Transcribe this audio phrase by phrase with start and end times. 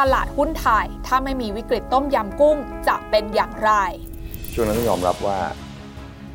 [0.00, 2.56] ตลาดหุ้นไทย ถ้าไม่มีวิกฤตต้มยำกุ้ง
[2.88, 3.70] จะเป็นอย่างไร
[4.52, 5.38] ช่วงนั้นต้องยอมรับว่า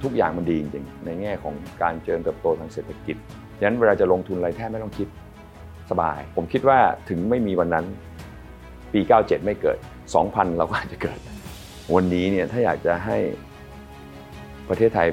[0.03, 3.15] ทุกอย่างมันดีจริงๆในแง่ของการเจริญเติบโตทางเศรษฐกิจ
[3.59, 5.07] ฉะนั้นเวลาจะลงทุนอะไรแทบไม่ต้องคิด
[5.91, 7.85] สบาย ผมคิดว่าถึงไม่มีวันนั้น
[8.93, 9.77] ปี 97 ไม่เกิด
[10.17, 11.19] 2000 เราก็อาจจะเกิด
[11.95, 13.17] วันนี้เนี่ยถ้าอยากจะให้
[14.69, 15.07] ประเทศไทย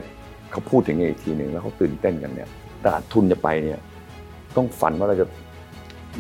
[0.50, 2.48] เขาพูดถึงอีกทีหนึ่งแล้วเขาตื่นเต้นกันเนี่ย
[2.84, 3.78] ตลาดทุนจะไปเนี่ย
[4.56, 5.26] ต้องฝันว่าเราจะ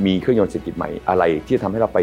[0.06, 1.98] มีเครื่องยนต์เศรษฐกิจใหม่อะไรที่จะทำให้เราไป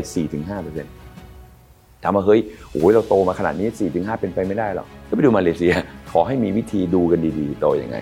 [1.20, 2.40] 4-5%ถามว่าเฮ้ย
[2.72, 5.74] โอ้ยเราโตมาขนาดนี้ 4-5 เป็นไปไม่ได้หรอกก็ไปดูมาเลเซีย
[6.12, 7.98] ขอให้มีวิธีดูกันดีๆ โตยังไง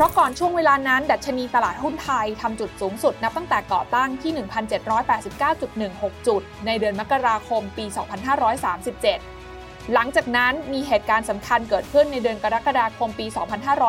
[0.00, 4.32] ราะก่อนช่วงเวลานั้น ดัชนีตลาดหุ้นไทยทำจุดสูงสุดนับตั้งแต่ก่อตั้งที่
[5.30, 7.94] 1,789.16 จุด ในเดือนมกราคมปี 2537
[9.92, 13.26] หลังจากนั้นมีเหตุการณ์สำคัญเกิดขึ้นในเดือนกรกฎาคมปี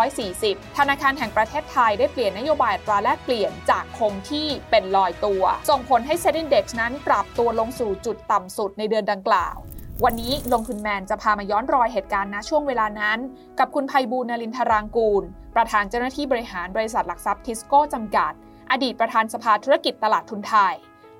[0.07, 9.57] 2540 ธนาคารแห่งประเทศไทยได้เปลี่ยนนโยบายตราแลกเปลี่ยนจากคงที่เป็นลอยตัว ส่งผลให้เซ็นดินเด็กนั้นปรับตัวลงสู่จุดต่ำสุดในเดือนดังกล่าว
[10.05, 13.19] วันนี้ลงทุนแมนจะพามาย้อนรอยเหตุการณ์ณช่วงเวลานั้น
[13.59, 15.23] กับคุณภัยบูลนรินทรางกูล
[15.55, 18.33] ประธานเจ้าหน้าที่บริหารบริษัทหลักทรัพย์ทิสโก้จำกัด
[18.71, 20.73] อดีตประธานสภาธุรกิจตลาดทุนไทย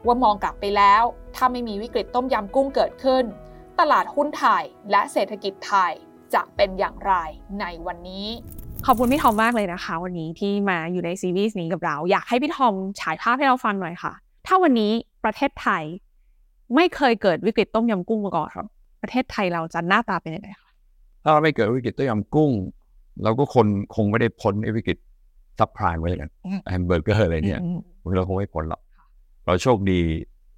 [0.05, 1.03] ว่ามองกลับไปแล้ว
[1.36, 3.23] ถ้าไม่มีวิกฤตต้มยำกุ้งเกิดขึ้น
[3.80, 5.92] ตลาดหุ้นไทยและเศรษฐกิจไทย
[6.33, 7.14] จะเป็นอย่างไร
[7.59, 8.27] ในวันนี้
[8.86, 14.14] ขอบคุณพี่ทอมมากเลยนะคะ วันนี้ที่มาอยู่ในซีรีส์นี้กับเรา อยากให้พี่ทอมฉายภาพให้เราฟังหน่อยค่ะ
[14.47, 14.92] ถ้าวันนี้
[15.23, 15.83] ประเทศไทย
[16.75, 18.67] ไม่เคยเกิดวิกฤตต้มยำกุ้งมาก่อนครับ
[19.02, 20.69] ประเทศไทยเราจะหน้าตาเป็นยังไงคะ
[21.23, 22.52] ถ้าเราไม่เกิดวิกฤตต้มยำกุ้ง
[23.23, 24.97] เราก็คนคงไม่ได้พ้นไอ้วิกฤต
[25.59, 26.31] ซับไพรม์วิกฤต
[26.69, 27.61] แฮมเบอร์เกอร์อะไรเนี่ย
[28.16, 28.81] เราคงไม่พ้นหรอก
[29.45, 30.02] เราโชคดี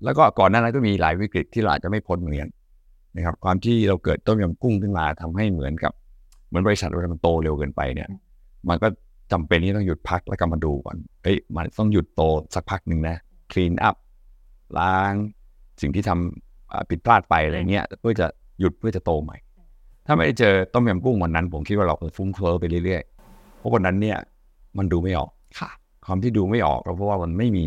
[0.04, 2.50] แล้วก็ก่อนหน้านั้นก็มีหลายวิกฤตที่เราอาจจะไม่พ้นเหมือนกัน
[3.16, 5.94] นะครับ ความที่เราเกิดต้มยำกุ้งขึ้นมาทำให้เหมือนกับ
[6.48, 8.10] เหมือนบริษัทเวลามันโตเร็วเกินไปเนี่ย
[8.70, 8.88] มันก็
[9.32, 12.22] จำเป็นที่ต้องหยุดพักแล้วก็มาดูก่อนเฮ้ยมันต้องหยุดโต
[12.54, 13.18] สักพักหนึ่งนะ
[13.52, 13.96] clean up
[14.80, 15.14] ล้าง
[15.82, 18.28] สิ่งที่ทำอ่าผิดพลาดไปอะไรเงี้ย เพื่อจะ
[18.60, 19.38] หยุดเพื่อจะโตใหม่
[20.06, 24.18] ถ้าไม่ได้เจอต้มยำกุ้งวันนั้น ผมคิดว่าเราคงฟุ้งเฟ้อไปเรื่อยๆ เพราะวันนั้นเนี่ย
[24.78, 25.70] มันดูไม่ออกค่ะ
[26.06, 27.66] ความที่ดูไม่ออกก็เพราะว่ามันไม่มี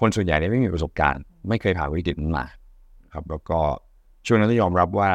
[0.00, 2.46] คนส่วนใหญ่เนี่ยไม่มีประสบการณ์ ไม่เคยผ่านวิกฤตนั้นมา
[3.12, 3.58] ครับ แล้วก็
[4.26, 5.10] ช่วงนั้นต้องยอมรับว่า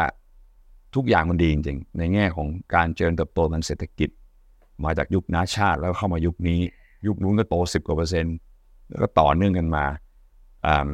[0.95, 4.09] ทุกอย่างมันดีจริงๆ ในแง่ของการเจริญเติบโตทางเศรษฐกิจ
[4.85, 6.59] มาจากยุคนาชาติแล้วเข้ามายุคนี้
[7.07, 8.35] ยุคนู้นก็โตสิบกว่าเปอร์เซ็นต์
[8.89, 9.85] แล้วก็ต่อเนื่องกันมา
[10.65, 10.89] อ่า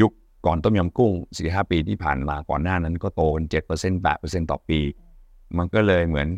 [0.00, 0.12] ยุค
[0.46, 4.80] ก่อนต้มยำกุ้งสี่ห้าปีที่ผ่านมาก่อนหน้านั้นก็โตกันเจ็ดเปอร์เซ็นต์แปดเปอร์เซ็นต์ต่อปี
[5.58, 6.28] มันก็เลยเหมือน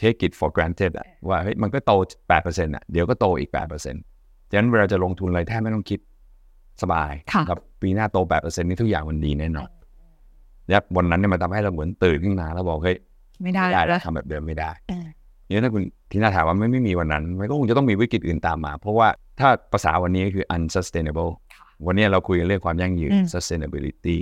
[0.00, 1.92] take it for granted อะว่าเฮ้ยมันก็โต
[2.28, 4.02] แปดเปอร์เซ็นต์อะเดี๋ยวก็โตอีกแปดเปอร์เซ็นต์
[4.50, 6.00] ฉะนั้นเวลาจะลงทุนอะไรแทบไม่ต้องคิด
[6.82, 9.70] สบายค่ะครับปีหน้าโตแปดเปอร์เซ็นต์นี่ทุกอย่างมันดีแน่นอน
[10.68, 12.96] แล้ววันนั้นเนี่ยมันทำให้เราเหมือนตื่นขึ้นมาแล้วบอกเฮ้ย
[13.42, 15.06] ไม่ได้ไม่ได้แล้แล้ววทำแบบเดิมไม่ได้เออ
[15.46, 19.08] เนี่ยถ้าคุณทีน่าถามว่าไม่ไม่มีวันนั้น มันก็คงจะต้องมีวิกฤตอื่นตามมา เพราะว่า
[19.40, 21.32] ถ้าภาษาวันนี้คือ unsustainable
[21.86, 24.16] วันนี้เราคุยกันเรื่องความยั่งยืนอืม sustainability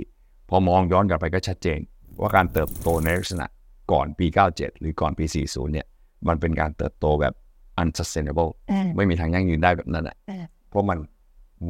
[0.49, 1.79] พอมองย้อนกลับไปก็ชัดเจน
[2.19, 3.45] ว่าการเติบโตในลักษณะ
[3.91, 5.87] ก่อนปี 97 หรือก่อนปี 40 เนี่ย
[6.27, 7.33] มันเป็นการเติบโตแบบ
[7.81, 10.99] unsustainable เออไม่มีทางยั่งยืนได้แบบนั้นอะเออเพราะมัน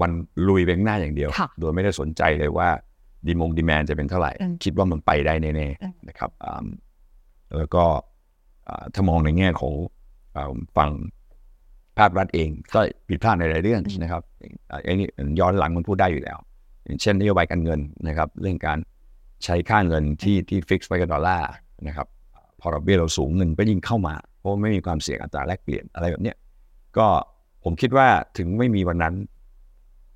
[0.02, 0.12] มัน
[0.48, 2.70] ลุยไปข้างหน้าอย่างเดียวค่ะโดยไม่ได้สนใจเลยว่า
[3.26, 5.52] ดีมงดีแมนจะเป็นเท่าไหร่อืมคิดว่ามันไปได้แน่
[5.84, 6.66] อืมๆนะครับอ่า
[7.58, 7.84] แล้วก็
[8.68, 9.74] อ่าถ้ามองในแง่ของ
[10.36, 10.92] อ่าฝั่ง
[12.00, 14.22] ภาครัฐเองก็ผิดพลาดในหลายเรื่องนะครับ
[14.72, 15.08] อ่าอันนี้
[15.40, 16.38] ย้อนหลังมันพูดได้อยู่แล้ว
[16.86, 18.78] อย่างเช่นนโยบายการเงินนะครับ เรื่องการ
[19.44, 21.50] ใช้ค่าเงินที่ที่ฟิกซ์ไว้กับดอลลาร์
[21.88, 22.08] นะครับ
[22.62, 26.38] พอดอกเบี้ยเราสูงเงินก็ยิ่งเข้ามา เพราะไม่มีความเสี่ยงอัตราแลกเปลี่ยนอะไรแบบเนี้ย
[26.98, 27.08] ก็
[27.64, 29.14] ผมคิดว่าถึงไม่มีวันนั้น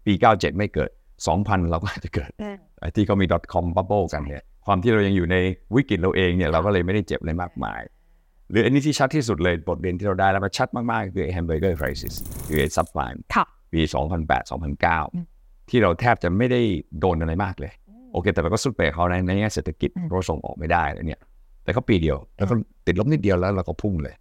[0.05, 0.89] ปี 97 ไม่เกิด
[1.29, 5.35] 2000 เราก็อาจจะเกิดเออไอ้ที่เขามี .com bubble กันเนี่ยความที่เรายังอยู่ใน
[5.75, 7.81] วิกฤตเราเองเนี่ยเราก็เลยไม่ได้เจ็บอะไรมากมาย
[8.51, 12.13] หรืออันนี้ที่ชัดที่สุดเลยบทเรียนที่เราได้แล้วมันชัดมาก ๆ คือ hamburger crisis
[12.47, 13.81] คือไอ้ subprime ค่ะปี
[14.95, 16.61] 2008-2009 ที่เราแทบจะไม่ได้
[16.99, 17.71] โดนอะไรมากเลย
[18.13, 21.21] โอเค แต่เราก็สุดไปกับเขาในในแง่เศรษฐกิจอืมเพราะเราส่งออกไม่ได้อะไรเนี่ย
[21.63, 22.53] แต่ก็ปีเดียว แล้วก็
[22.85, 24.13] ติดลบนิดเดียวแล้วเราก็พุ่งเลย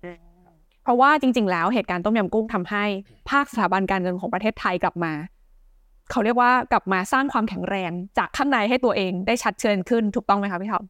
[0.84, 2.84] เพราะว่าจริง ๆ แล้วเหตุการณ์ต้มยำกุ้งทำให้
[3.30, 5.12] ภาคสถาบันการเงินของประเทศไทยกลับมา
[6.10, 10.84] เขาเรียกว่ากลับมาสร้างความแข็งแรงจากข้างในให้ตัวเองได้ชัดเจนขึ้นถูกต้องไหมคะพี่ทอม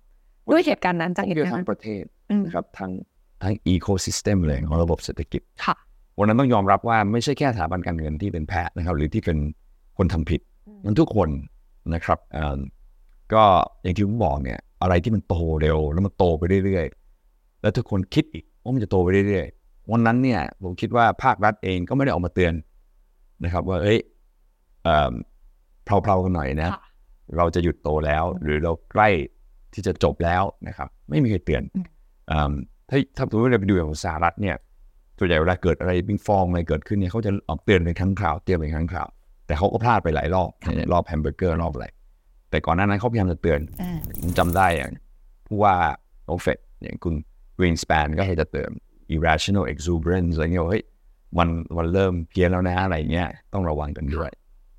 [0.52, 2.90] ด้วยเหตุการณ์นั้นจากเหตุเกี่ยวการณ์ทั้นั้งนประเทศอืมนะครับทั้ง
[3.42, 5.76] ทั้ง ecosystem เลยของระบบเศรษฐกิจค่ะ
[6.18, 9.38] วันนั้นต้องยอมรับว่าไม่ใช่แค่สถาบันการเงินที่เป็นแพ้นะครับ หรือที่เป็น
[9.98, 10.40] คนทำผิด
[10.84, 11.28] มันทุกคน
[11.94, 12.58] นะครับเอ่อ
[13.34, 13.42] ก็
[13.82, 22.54] อย่างที่ผมบอกเนี่ย อะไรที่มันโตเร็ว แล้วมันโตไปเรื่อยๆ แล้วทุกคนคิดอีกว่ามันจะโตไปเรื่อยๆ วันนั้นเนี่ยผมคิดว่าภาครัฐเองก็ไม่ได้ออกมาเตือน
[23.44, 23.98] นะครับ ว่าเอ้ย
[24.84, 25.12] เอ่อ
[25.84, 26.80] เพลาๆกันหน่อยนะค่ะ
[27.36, 29.08] เราจะหยุดโตแล้ว หรือเราใกล้
[29.72, 31.86] ที่จะจบแล้วนะครับ ไม่มีใครเตือนอืม
[32.30, 32.52] อ่า
[32.90, 34.56] ถ้าถ้าสมมติเราไปดูอย่างสหรัฐเนี่ย
[35.18, 39.08] ส่วนใหญ่เวลาเกิดอะไรเป็นฟองอะไรเกิดขึ้นเนี่ยเขาจะออกเตือนเป็นครั้งคราวเตือนเป็นครั้งคราว
[39.46, 41.86] แต่เขาก็พลาดไปหลายรอบเนี่ยรอบแฮมเบอร์เกอร์รอบอะไร
[42.50, 44.92] แต่ก่อนหน้านั้นเขาพยายามจะเตือนอ่าผมจำได้อย่าง
[45.46, 45.74] ผู้ว่า
[46.26, 47.14] โอเฟดอย่างคุณ
[47.58, 48.70] Greenspan ก็เคยจะเตือน
[49.14, 50.84] irrational exuberance อะไรเงี้ยว่าเฮ้ย
[51.38, 54.30] มันมันเริ่มเพี้ยนแล้วนะอะไรเงี้ยต้องระวังกันด้วย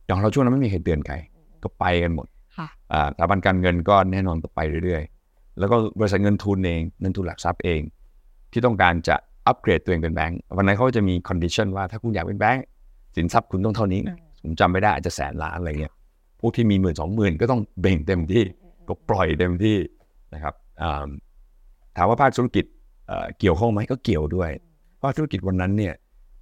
[0.06, 1.16] อย่างเราช่วงนั้นไม่มีใครเตือนใคร
[1.64, 2.28] ก็ไปกันหมด
[2.58, 7.82] ค่ะอ่าสถาบันการเงินก็แน่นอนก็ไปเรื่อยๆ แล้วก็บริษัทเงินทุนเองเงินทุนหลักทรัพย์เอง
[8.52, 9.16] ที่ต้องการจะ
[9.48, 12.64] อัปเกรดตัวเองเป็นแบงก์วันนั้นเขาจะมี condition ว่าถ้าคุณอยากเป็นแบงก์
[13.16, 14.00] สินทรัพย์คุณต้องเท่านี้
[14.44, 15.94] ผมจำไม่ได้อาจจะแสนล้านอะไรเงี้ย
[16.40, 18.44] พวกที่มีหมื่นสองหมื่นก็ต้องเบ่งเต็มที่
[18.88, 19.78] ก็ปล่อยเต็มที่
[20.34, 21.08] นะครับอ่า
[21.98, 22.66] ถามว่าภาคธุรกิจ
[23.08, 24.50] เอ่อเกี่ยวข้องไหมก็เกี่ยวด้วย
[25.02, 25.94] ภาคธุรกิจวันนั้นเนี่ย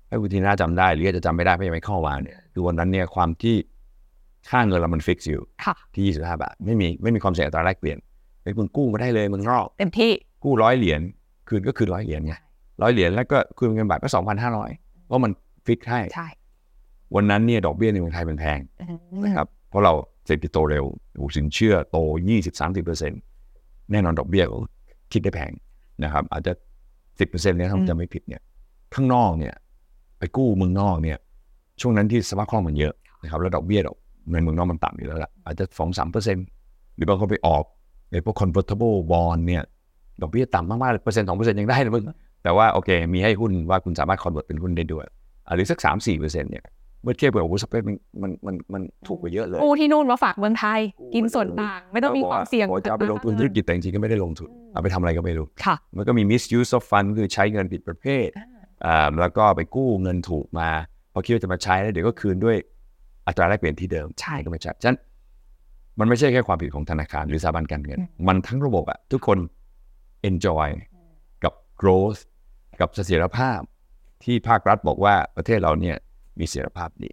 [0.09, 3.55] ถ้าคุณทีน่าจำได้หรืออาจจะจำไม่ได้เพราะยังไม่เข้ามาเนี่ยคือวันนั้นเนี่ยความที่
[4.49, 7.97] ค่าเงินเรามันฟิกซ์อยู่ค่ะที่ 25 บาท ไม่มีไม่มีความเสี่ยงอัตราแลกเปลี่ยน
[8.43, 10.11] เป็นคุณกู้มาได้เลยเมึงนอกเต็มที่
[10.43, 11.01] กู้ร้อยเหรียญ
[11.49, 12.33] คืนก็คืนร้อยเหรียญไง
[12.81, 14.09] ร้อยเหรียญแล้วก็คืนเงินบาทก็
[14.57, 15.31] 2,500เพราะมัน
[15.65, 16.27] ฟิกให้ใช่
[17.15, 18.59] วันนั้นเนี่ยดอกเบี้ยในเมืองไทยมันแพง
[19.25, 19.93] นะครับเพราะเรา
[20.25, 20.85] เศรษฐกิจโตเร็ว
[21.15, 21.97] โอ้โหสินเชื่อโต
[22.55, 23.11] 20-30%
[23.91, 24.57] แน่นอนดอกเบี้ยก็
[25.11, 25.51] คิดได้แพง
[26.03, 26.53] นะครับ อาจจะ
[26.99, 28.41] 10%เนี่ยถ้าผมจำไม่ผิดเนี่ย
[28.93, 29.55] ข้างนอกเนี่ย
[30.19, 31.17] ไปกู้เมืองนอกเนี่ย
[31.81, 32.93] ช่วงนั้นที่สภาพคล่องมันเยอะ
[33.23, 33.97] นะครับแล้วดอกเบี้ยดอก
[34.31, 36.45] ในเมืองนอกมันต่ำอยู่แล้วล่ะอาจจะสองสามเปอร์เซ็นต์
[36.95, 37.63] หรือบางคนไปออก
[38.11, 39.63] ในพวก convertible bond เนี่ย
[40.21, 42.03] ดอกเบี้ยต่ำมากๆเลยเปอร์เซ็นต์สองเปอร์เซ็นต์ยังได้เลยมึง
[42.43, 45.05] แต่ว่าโอเค มีให้หุ้นว่าคุณสามารถ convert เป็นหุ้นได้ด้วย
[45.47, 46.65] อะหรือสักสามสี่เปอร์เซ็นต์เนี่ย
[47.03, 50.79] เมื่อเทียบกับโอ้โหสเปรดมันมันมันมันถูกกว่าเยอะเลยกู้ที่นู่นมาฝากเมืองไทย
[51.15, 58.27] กินส่วนต่าง ไม่ต้องมีความเสี่ยงโอ้จะเอาไปลงทุนธุรกิจแต่จริงๆก็ไม่ได้ลงทุนเอาไปทำอะไรก็ไม่รู้ค่ะ มันก็มี misuse of fund คือใช้เงินผิดประเภท
[58.85, 60.69] อ่าแล้วก็ไปกู้เงินถูกมา
[61.13, 62.55] พอคิดว่าจะมาใช้แล้วเดี๋ยวก็คืนด้วย
[63.27, 64.97] อัตราแลกเปลี่ยนที่เดิมใช่ก็ไม่ใช่ฉะนั้น
[65.99, 69.37] มันไม่ใช่แค่ความผิดของธนาคารหรือสถาบันการเงิน มันทั้งระบบอะทุกคน
[70.29, 70.67] enjoy
[71.43, 72.19] กับ growth
[72.79, 73.59] กับเสถียรภาพ
[74.23, 75.97] ที่ภาครัฐบอกว่าประเทศเราเนี่ย
[76.39, 77.09] มีเสถียรภาพดี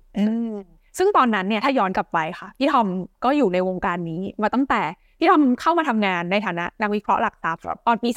[0.99, 2.89] ซึ่งตอนนั้นเนี่ยถ้าย้อนกลับไปค่ะพี่ทอม
[3.25, 4.81] ก็อยู่ในวงการนี้มาตั้งแต่
[5.19, 8.11] พี่ทอมเข้ามาทำงานในฐานะนักวิเคราะห์หลักทรัพย์ครับตอนปี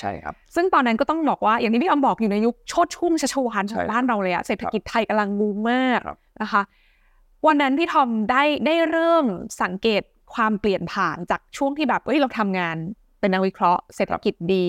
[0.00, 6.62] ใช่ครับ34ซึ่งตอนนั้นก็ต้องบอกว่าอย่างที่พี่ทอมบอกอยู่ในยุคโชดชุ่มชัชวานขใช่องบ้านเราเลยอะเศรษฐกิจไทยกำลังบูมมากครับนะคะ
[7.46, 9.24] วันนั้นพี่ทอมได้ได้เริ่ม
[9.62, 10.02] สังเกต
[10.34, 12.76] ความเปลี่ยนผ่านจากช่วงที่แบบเอ้ยเราทำงาน
[13.20, 14.66] เป็นนักวิเคราะห์เศรษฐกิจดี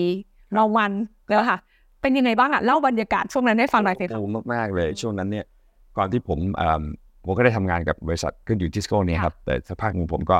[0.54, 0.92] เรามัน
[1.28, 1.58] แล้วค่ะ
[2.00, 5.46] เป็นยังไงบ้างอะเล่าบรรยากาศช่วงนั้นให้ฟังหน่อยสิคะบูมมากๆเลยช่วงนั้นเนี่ย
[5.96, 6.82] ก่อนที่ผมเอิ่ม
[7.24, 10.38] ผมก็ได้ทำงานกับบริษัทขึ้นอยู่ทิสโก้เนี่ยครับแต่สักพักหนึ่งผมก็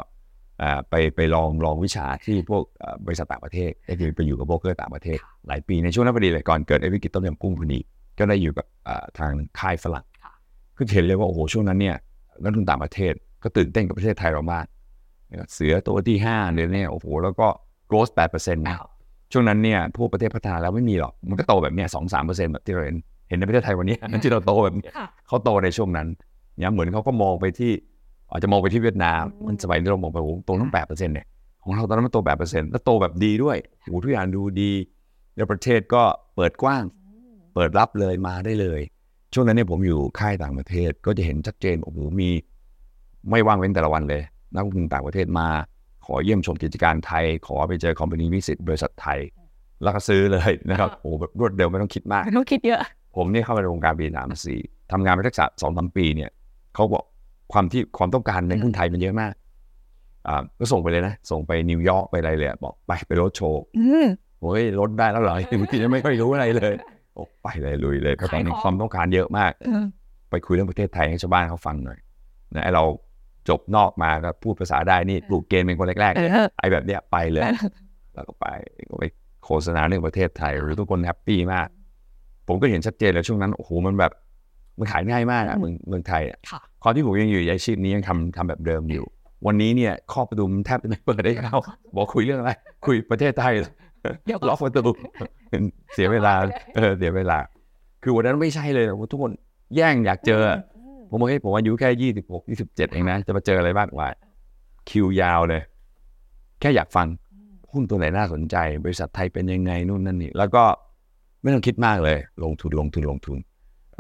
[0.62, 5.18] อ่าไปไปลองลองวิชาที่พวกเอ่อบริษัทต่างประเทศก็คือไปอยู่กับโบรกเกอร์ต่างประเทศ
[5.48, 7.80] หลายปีในช่วงนั้นพอดีเลยก่อนเกิดไอ้วิกฤตต้มยำกุ้งพอดี
[8.18, 10.04] ก็ได้อยู่กับอ่าทางค่ายฝรั่ง
[10.76, 11.96] คือเห็นเลยว่าโอ้โหช่วงนั้นเนี่ย
[12.42, 13.12] นักลงทุนต่างประเทศ
[13.42, 14.66] ก็ตื่นเต้นกับประเทศไทยเรามาก
[15.30, 17.48] นะครับเสือตัวที่ห้าเนี่ยเนี่ยโอ้โหแล้วก็
[17.92, 18.76] growth 8%นะ
[19.32, 22.96] ช่วงนั้นเนี่ยพวกประเทศพัฒนาแล้วไม่มีหรอก มันก็โตแบบเนี้ยสองสามเปอร์เซ็นต์แบบที่เราเห็น
[23.28, 26.06] เห็นในประเทศไทยวันนี้ที่เราโตแบบเนี้ยค่ะเขาโตในช่วงนั้น
[26.58, 27.72] เนี่ยเหมือนเขาก็มองไปที่
[28.30, 31.26] อาจจะมองไปที่เวียดนามอืมมันสมัยนี้เรามองไปโอ้โหโตตั้งแปดเปอร์เซ็นต์เนี่ย
[31.62, 34.72] ของเราตอนนั้นมันโตแปดเปอร์เซ็นต์แล้วโตแบบดีด้วยโอ้โหทุกอย่างดูดี
[35.36, 36.02] แล้วประเทศก็
[36.34, 36.84] เปิดกว้าง
[37.54, 38.80] เปิดรับเลยมาได้เลย
[39.34, 42.30] ช่วงนั้นเนี่ยผมอยู่ค่ายต่างประเทศก็จะเห็นชัดเจนโอ้โหมี
[43.30, 44.22] ไม่ว่างเว้นแต่ละวันเลย
[44.54, 45.48] นักลงทุนต่างประเทศมา
[46.06, 49.18] ขอเยี่ยมชมกิจการไทย ขอไปเจอคอมพานีวิสิตบริษัทไทย
[49.82, 52.80] แล้วก็ซื้อเลยนะครับโอ้โหแบบรวดเร็วไม่ต้องคิดมากไม่ต้องคิดเยอะ
[53.16, 54.60] ผมเนี่ยเข้ามาในวงการปีสามสี่
[54.92, 56.30] ทำงานไปทักษะสองสามปีเนี่ย
[56.74, 57.04] เขาบอก
[57.52, 59.32] ความที่ความต้องการในหุ้นไทยมันเยอะมาก
[60.28, 64.06] อ่าก็ส่งไปเลยนะ ส่งไปนิวยอร์กไปอะไรเลยอะบอกไปไปรถโชว์อืม
[64.40, 66.74] โอ้ยรถได้แล้วเหรอบางทียังไม่ค่อยรู้อะไรเลย
[67.14, 69.52] โอ้ไปเลยลุยเลยเพราะตอนนี้ขายของความต้องการเยอะมาก
[70.30, 71.98] ไปคุยเรื่องประเทศไทยให้ชาวบ้านเขาฟังหน่อย
[72.54, 72.84] นะไอเรา
[73.48, 77.42] จบนอกมาก็พูดภาษาได้นี่ปลูกเกณฑ์เป็นคนแรกเออๆไอแบบเนี้ยไปเลย
[78.14, 78.46] แล้วก็ไป
[78.90, 79.04] ก็ไป
[79.44, 81.68] โฆษณาเรื่องประเทศไทย หรือทุกคนแฮปปี้มาก
[82.48, 84.12] ผมก็เห็นชัดเจนแล้วช่วงนั้นโอ้โหมันแบบ
[84.78, 89.04] มันขายง่ายมากอะอืมเมืองเมืองไทยอะค่ะความที่ผมยังอยู่ในอาชีพนี้ยังทำทำแบบเดิมอยู่
[89.46, 91.56] วันนี้เนี่ยข้อประตูมันแทบจะไม่เปิดได้เข้า
[91.94, 92.50] บอกคุยเรื่องอะไร
[92.86, 93.52] คุยประเทศไทย
[94.26, 94.84] เดี๋ยวล็อกประตู
[95.94, 96.34] เสียเวลา
[96.76, 97.38] เออเสียเวลา
[98.02, 99.32] คือวันนั้นไม่ใช่เลยทุกคน
[99.76, 100.42] แย่งอยากเจอ
[101.12, 104.08] ผมบอกให้ยผมอายุแค่ยี่สิบหกยี่สิบเจ็ดเองนะ จะมาเจออะไรบ้างวะ
[104.88, 105.62] คิวยาวเลย
[106.60, 107.06] แค่อยากฟัง
[107.72, 110.64] หุ้นตัวไหนน่าสนใจ บริษัทไทยเป็นยังไงนู่นนั่นนี่ แล้วก็
[111.42, 113.38] ไม่ต้องคิดมากเลย ลงทุนลงทุนลงทุน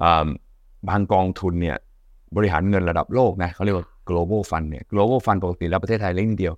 [0.02, 0.26] อ่า
[0.88, 1.76] บางกองทุนเนี่ย
[2.36, 6.54] บริหารเงินระดับโลกนะเขาเรียกว่า global fund เนี่ย global fund ปกติแล้วประเทศไทยเล็กนิดเดียว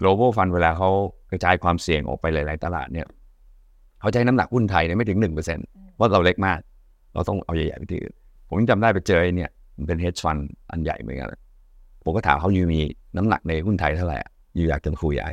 [0.00, 0.88] global fund เวลาเขา
[1.30, 3.06] กระจายความเสี่ยงออกไปหลาย ๆ ตลาดเนี่ย
[4.00, 6.58] เขาใช้น้ำหนักหุ้นไทยเนี่ยไม่ถึงหนึ่งเปอร์เซ็นต์เพราะเราเล็กมาก
[7.14, 8.14] เราต้องเอาใหญ่ๆไปที่อื่น
[8.48, 11.34] ผมยังจำได้ไปเจอไอ้เนี่ย มันเป็น hedge fund อันใหญ่เหมือนกัน
[12.02, 12.80] ผมก็ถามเขาอยู่มี
[13.16, 15.32] น้ำหนักในหุ้นไทยเท่าไหร่อะอยู่อยากจะคุยไอ้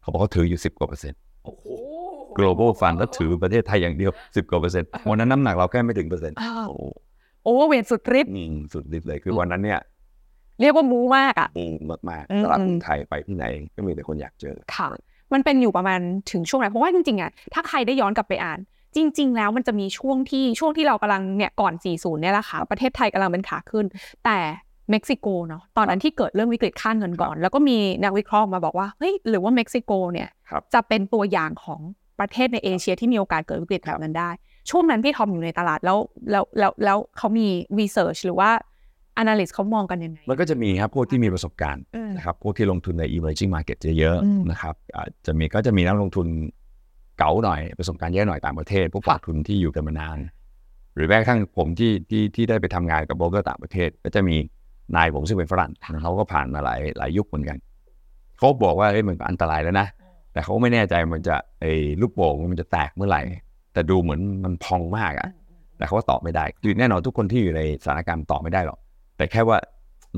[0.00, 1.64] เขาบอกเขาถืออยู่สิบกว่าเปอร์เซ็นต์โอ้โห
[2.38, 6.86] global fund แล้วถือประเทศไทยอย่างเดียว10กว่าเปอร์เซ็นต์วันนั้นน้ำหนักเราแค่ไม่ถึงเปอร์เซ็นต์อ้าวโอ้
[7.44, 9.80] overweight สุดฤทธิ์อืมสุดฤทธิ์เลยคือวันนั้นเนี่ย
[10.60, 11.74] เรียกว่าบูมมากอะอืม
[12.10, 13.44] มากอืมๆตลาดหุ้นไทยไปที่ไหน
[13.76, 14.88] ก็มีแต่คนอยากเจอค่ะ
[15.32, 16.00] มันเป็นอยู่ประมาณ
[16.32, 18.58] ถึงช่วงไหนเพราะว่าจริงๆอะถ้าใครได้ย้อนกลับไปอ่าน
[18.96, 23.84] จริง ๆ แล้วมันจะมีช่วงที่ช่วงที่เรากำลังเนี่ยก่อน 40 เนี่ยแหละค่ะ ประเทศไทยกำลังเป็นขาขึ้น
[24.24, 24.38] แต่
[24.90, 31.80] เม็กซิโกเนาะตอนนั้นที่เกิดเรื่องวิกฤตค่าเงินก่อน แล้วก็มีนักวิเคราะห์มาบอกว่าเฮ้ยหรือว่าเม็กซิโกเนี่ยครับจะเป็นตัวอย่างของ
[32.20, 34.30] ประเทศในเอเชียที่มีโอกาสเกิดวิกฤตแบบนั้นได้
[34.70, 35.98] ช่วงนั้นพี่ทอมอยู่ในตลาดแล้ว
[36.30, 37.46] แล้วแล้วแล้วเขามี
[37.78, 38.50] รีเสิร์ชหรือว่า
[39.22, 46.26] analyst เขามองกันยังไง มันก็จะมีครับ พวกที่มีประสบการณ์อืมนะครับพวกที่ลงทุนใน emerging market เยอะอืมๆนะครับอาจจะมีก็จะมีนักลงทุน
[47.18, 50.18] เก๋าหน่อยประสบการณ์เยอะหน่อยต่างประเทศพวกค่ะลงทุนที่อยู่กันมานาน
[50.94, 54.36] หรือแม้กระทั่งผมที่ที่ที่ได้ไปทำงานกับโบรกเกอร์ต่างประเทศ ก็จะมี
[54.96, 55.70] นายผมซึ่งเป็นฝรั่ง
[56.02, 57.58] เขาก็ผ่านมาหลายหลายยุคเหมือนกัน
[58.38, 59.86] เขาบอกว่าเอ้ยมันก็อันตรายแล้วนะ
[60.32, 63.22] แต่เขาไม่แน่ใจมันจะไอ้ลูกโป่งมันจะแตกเมื่อไหร่
[63.72, 65.28] แต่ดูเหมือนมันพองมากอะ
[65.78, 68.78] แต่เขาก็ตอบไม่ได้คือแน่นอนทุกคนที่อยู่ในสถานการณ์ตอบไม่ได้หรอก
[69.16, 69.58] แต่แค่ว่า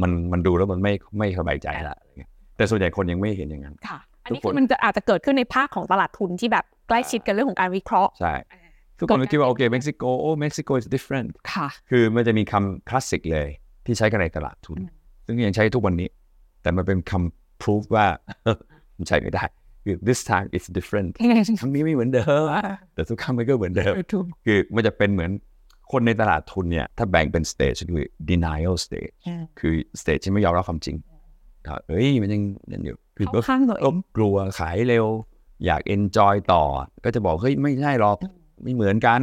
[0.03, 8.35] มันมันดูแล้วมันไม่ไม่สบายใจละอะไรเงี้ยแต่ส่วนใหญ่คนยังไม่เห็นอย่างนั้นค่ะ อันทุนี้กคนคือมันจะอาจจะเกิดขึ้นในภาคของตลาดทุนที่แบบ ใกล้ชิดกันเรื่องของการวิเคราะห์ใช่
[8.99, 13.49] ทุกคนก็คิดว่าโอเคเม็กซิโกโอ้เม็กซิโก is different ค่ะคือมันจะมีคำคลาสสิกเลย
[13.87, 14.89] ที่ใช้กันในตลาดทุนอืม
[15.27, 16.09] ซึ่งยังใช้ทุกวันนี้
[16.63, 18.07] แต่มันเป็นคำ proof ว่า
[18.97, 19.45] มันใช้ไม่ได้
[19.85, 21.09] คือ this time it's different
[21.61, 22.45] ครั้งนี้ไม่เหมือนเดิม
[22.95, 25.31] แต่ทุกครั้งมันก็เหมือนเดิมถูกคือมันจะเป็นเหมือน
[25.93, 29.13] คนในตลาดทุนเนี่ยถ้าแบ่งเป็น stage คือ denial stage
[29.61, 30.97] คือ stage ที่ไม่ยอมรับความจริง
[31.67, 35.07] อะเอ้ยมันยังนั่นอยู่คือเข้าข้างตัวเอก็งกลัวขายเร็ว
[35.65, 36.63] อยาก enjoy ต่อ
[37.05, 38.17] ก็จะบอกเฮ้ยไม่ใช่หรอก
[38.63, 39.21] ไม่เหมือนกัน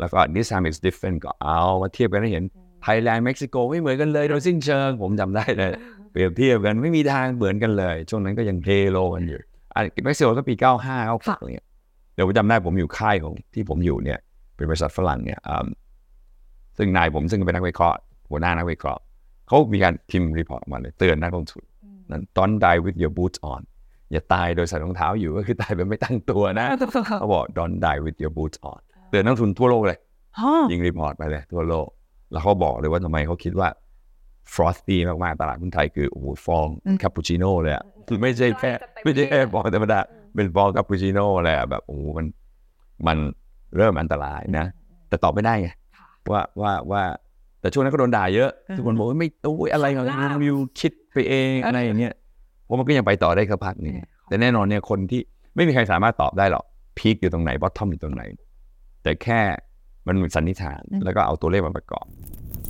[0.00, 2.44] แล้วก็ this time is different ก็เอามาเทียบกันให้เห็น
[2.82, 5.70] ไทยแลนด์เม็กซิโกไม่เหมือนกันเลยโดยสิ้นเชิง ผมจำได้เลย
[6.12, 9.38] เปรียบเทียบกันไม่มีทางเหมือนกันเลย ช่วงนั้นก็ยังทะเลาะกันอยู่
[9.74, 10.64] อะเม็กซิโกก็ปี 95
[11.10, 11.68] 96อะไรเงี้ย
[12.14, 14.18] เดี๋ยวผมจำได้ผมอยู่ค่ายของที่ผมอยู่เนี่ย
[14.56, 15.66] เป็นบริษัทฝรั่งเนี่ยอืม
[16.78, 17.98] ซึ่งนายผมซึ่งเป็นนักวิเคราะห์
[18.30, 19.02] หัวหน้านักวิเคราะห์
[19.48, 21.62] เขามีการพิมพ์ report ออกมาเลยเตือนนักลงทุน
[22.10, 23.60] นั้น don't die with your boots on
[24.12, 26.66] อย่าตายโดยใส่รองเท้าอยู่ก็คือตายแบบไม่ตั้งตัวนะ
[27.20, 29.98] เขาบอก don't die with your boots on เตือนนักลงทุนทั่วโลกเลย
[30.38, 31.88] อ๋อยิง report ไปเลยทั่วโลก
[32.32, 33.68] แล้วเขาบอกเลยว่าทำไมเขาคิดว่า
[34.54, 36.66] frothy มาก ๆ ตลาดหุ้นไทยคือโอ้โหฟอง
[37.02, 38.72] คาปูชิโน่เลยอะคือไม่ใช่แค่
[39.04, 39.98] ไม่ใช่แค่ฟองธรรมดา
[40.34, 42.26] เป็นฟองคาปูชิโน่เลยอะแบบโอ้โหมัน
[43.06, 43.18] มัน
[43.76, 44.66] เริ่มอันตรายนะ
[45.08, 45.68] แต่ตอบไม่ได้ไง
[46.30, 47.02] ว่าว่าว่า
[47.60, 52.14] แต่ช่วงนั้นก็โดนด่าเยอะ ทุกคนบอกว่าไม่โอ้ยอะไรของคุณวิวคิดไปเองอะไรอย่างเงี้ย
[52.64, 53.94] เพราะมันก็ยังไปต่อได้สักพักหนึง
[54.28, 55.20] แต่แน่นอนเนี่ยคนที่
[55.56, 56.64] ไม่มีใครสามารถตอบได้หรอก
[56.98, 58.22] พีคอยู่ตรงไหนบอททอมอยู่ตรงไหน
[59.02, 59.40] แต่แค่
[60.06, 62.06] มันมีสันนิษฐาน แล้วก็เอาตัวเลขมาประกอบ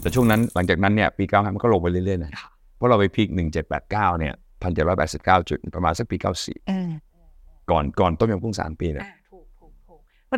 [0.01, 2.33] แต่ช่วงนั้นหลังจากนั้นเนี่ยปี95มันก็ลงไปเรื่อยๆนะ
[2.77, 3.29] เพราะเราไปพีค
[3.75, 4.35] 1789เนี่ย
[4.73, 6.17] 1789จุดประมาณสักปี
[6.93, 9.22] 94ก่อนก่อนต้มยำกุ้งสามปีเนี่ยถูกถูกถูก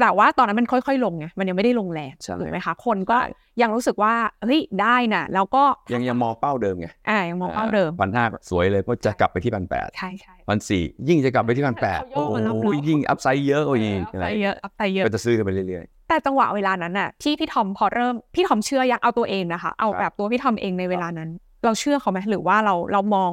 [0.01, 3.19] แต่ว่าตอนนั้นมันค่อย ๆ ลงไงมันยังไม่ได้ลงแรงใช่ถูกไหมคะคนก็
[3.63, 5.63] ยังรู้สึกว่าเฮ้ยได้น่ะแล้วก็
[5.95, 21.31] ยังยังมองเป้าเดิมไงอ่ายังมองเป้าเดิมพันห้าสวยเลยเพราะจะกลับไปที่พันแปดใช่ใช่พันสี่ยิ่งจะกลับไปที่พันแปดเขาโยโอ้กมารับโหเรายิ่ง upside เยอะกว่าอีก upside เยอะ upside เยอะก็จะซื้อกันไปเรื่อยแต่จังหวะเวลานั้นน่ะที่พี่ทอมพอเริ่มพี่ทอมเชื่อยังเอาตัวเองนะคะ เอาครับแบบตัวพี่ทอมเองในเวลานั้น
[21.65, 23.33] เราเชื่อเขาไหมหรือว่าเราเรามอง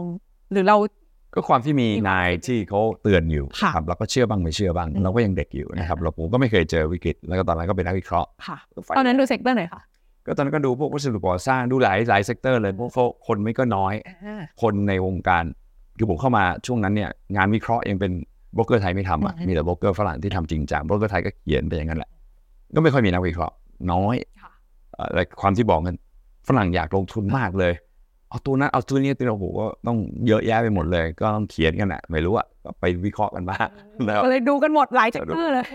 [0.51, 1.00] หรือเราๆ
[1.33, 8.57] ก็ความที่มีนายที่เขาเตือนอยู่ค่ะครับเราก็เชื่อบ้างไม่เชื่อบ้างอืมเราก็ยังเด็กอยู่นะครับเราผมก็ไม่เคยเจอวิกฤต แล้วก็ตอนนั้นก็เป็นนักวิเคราะห์ค่ะ
[8.97, 9.81] ตอนนั้นดู sector ไหนคะ
[10.25, 13.93] ก็ตอนนั้นก็ดูพวกวัสดุก่อสร้างดูหลายหลาย sector เลยพวกเขาคนไม่ก็น้อย
[14.61, 15.43] คนในวงการ
[15.97, 18.11] คือผมเข้ามาช่วงนั้นเนี่ยงานวิเคราะห์ยังเป็น
[18.55, 22.09] โบรกเกอร์ไทยไม่ทำอะอืมมีแต่โบรกเกอร์ฝรั่งที่ทำจริงจังโบรกเกอร์ไทยก็เขียนไปอย่างนั้นแหละ
[22.75, 23.55] ก็ไม่ค่อยมีนักวิเคราะห์
[23.91, 24.51] น้อยค่ะ
[24.93, 25.95] เอ่อแต่ความที่บอกกัน
[26.47, 27.73] ฝรั่งอยากลงทุนมากเลย
[28.31, 29.97] เอาตัวนั้นเอาตัวนี้ตัวนี้โอ้โหก็ต้อง
[30.27, 33.67] เยอะแยะไปหมดเลย ก็ต้องเขียนกันแหละไม่รู้อะก็ไปวิเคราะห์กันบ้าง
[34.05, 35.65] แล้วก็เลยดูกันหมดหลาย sector เลย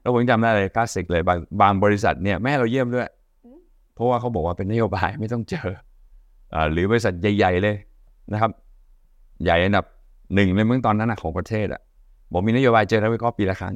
[0.00, 3.08] แล้วผมจำได้เลยคลาสสิกเลยบางบางบริษัทเนี่ยไม่ให้เราเยี่ยมด้วย
[3.44, 3.58] อืม
[3.94, 5.68] เพราะว่าเขาบอกว่าเป็นนโยบายไม่ต้องเจอ
[6.54, 7.76] อ่าหรือบริษัทใหญ่ๆเลย
[8.32, 8.50] นะครับ
[9.44, 9.84] ใหญ่อันดับ
[10.34, 11.80] หนึ่งในเมืองตอนนั้นนะของประเทศอะ
[12.32, 13.74] บอกมีนโยบายเจอนักวิเคราะห์ปีละครั้ง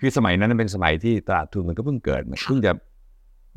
[0.00, 2.72] คือสมัยนั้นเป็นสมัยที่ตลาดทุนมันก็เพิ่งเกิดมันเพิ่งจะ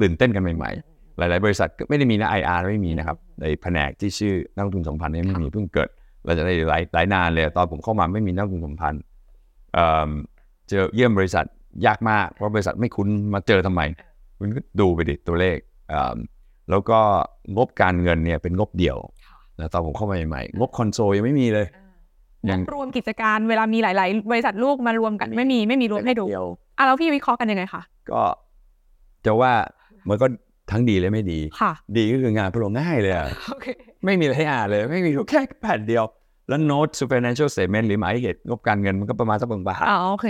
[0.02, 5.90] ตื่นเต้นกันใหม่ๆ หลาย ๆ บริษัทก็ไม่ได้มีนะ IR ไม่มีนะครับ ในแผนกที่ชื่อนักลงทุนสัมพันธ์เนี่ยไม่มีเพิ่งเกิด
[6.26, 9.02] เราจะได้หลายหลายนานเลย ตอนผมเข้ามาไม่มีนักลงทุนสัมพันธ์
[9.74, 10.10] เอ่อ
[10.70, 11.46] เจอเยี่ยมบริษัท
[11.86, 13.82] ยากมาก เพราะบริษัทไม่คุ้นมาเจอทำไม
[14.38, 15.58] คุณก็ดูไปดิตัวเลข
[15.90, 16.16] เอ่อ
[16.70, 17.00] แล้วก็
[17.56, 18.98] งบการเงินเนี่ยเป็นงบเดี่ยว
[19.60, 21.68] นะตอนผมเข้ามาใหม่ๆงบคอนโซลยังไม่มีเลย
[22.50, 28.22] ยังรวมกิจการเวลามีหลาย ๆ บริษัทลูกมารวมกันไม่มีไม่มีรวมให้ดูเดียวอะแล้วพี่วิเคราะห์กันยังไงคะก็
[29.26, 29.52] จะว่า
[30.10, 30.26] มันก็
[30.74, 33.68] ทั้งดีและไม่ดีค่ะดีก็คืองานพวกเราง่ายเลยอะโอเค
[34.06, 36.06] ไม่มีอะไรให้อ่านเลย ไม่มีแค่แผ่นเดียว
[36.50, 40.26] แล้วโน้ต financial statement หรือหมายเหตุงบการเงินมันก็ประมาณสักบางบาทอ๋อโอเค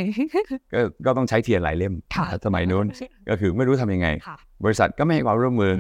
[0.74, 2.86] ก็ก็ต้องใช้เทียนหลายเล่มค่ะสมัยนู้น
[3.30, 5.74] ก็คือไม่รู้ทำยังไงค่ะบริษัทก็ไม่ให้ความร่วมมือ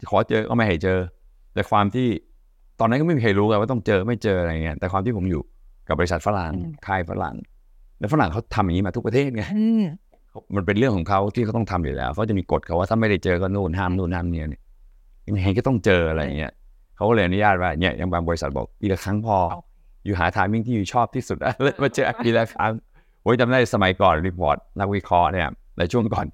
[0.00, 0.98] อขอเจอก็ไม่ให้เจอ
[1.54, 2.06] แต่ความที่
[2.80, 5.42] ตอนนั้นก็ไม่มีใครรู้ไงว่าต้องเจอไม่เจออะไรเงี้ยแต่ความที่ผมอยู่
[5.88, 7.36] กับบริษัทฝรั่งอืมค่ายฝรั่ง
[7.98, 9.66] แล้วฝรั่งเขาทำอย่างนี้มาทุกประเทศไงอื
[10.40, 14.62] มมันเป็นเรื่องของเขาที่เขาต้องทำอยู่แล้วเขาจะมีกฎเขาว่าถ้าไม่ได้เจอก็นู่นห้ามนู่นห้ามเนี่ยเนี่ย
[15.26, 16.52] ยังไงก็ต้องเจออะไรเงี้ย
[16.96, 19.66] เขาก็เลยอนุญาตว่าเนี่ยยังบางบริษัทบอกปีละครั้งพอโอเค
[20.06, 22.72] อยู่หา timing ที่ you ชอบที่สุดแล้วมาเจอปีละครั้ง
[23.22, 25.48] โอ้ยจำได้สมัยก่อน report นักวิเคราะห์เนี่ย
[25.78, 26.26] ในช่วงก่อน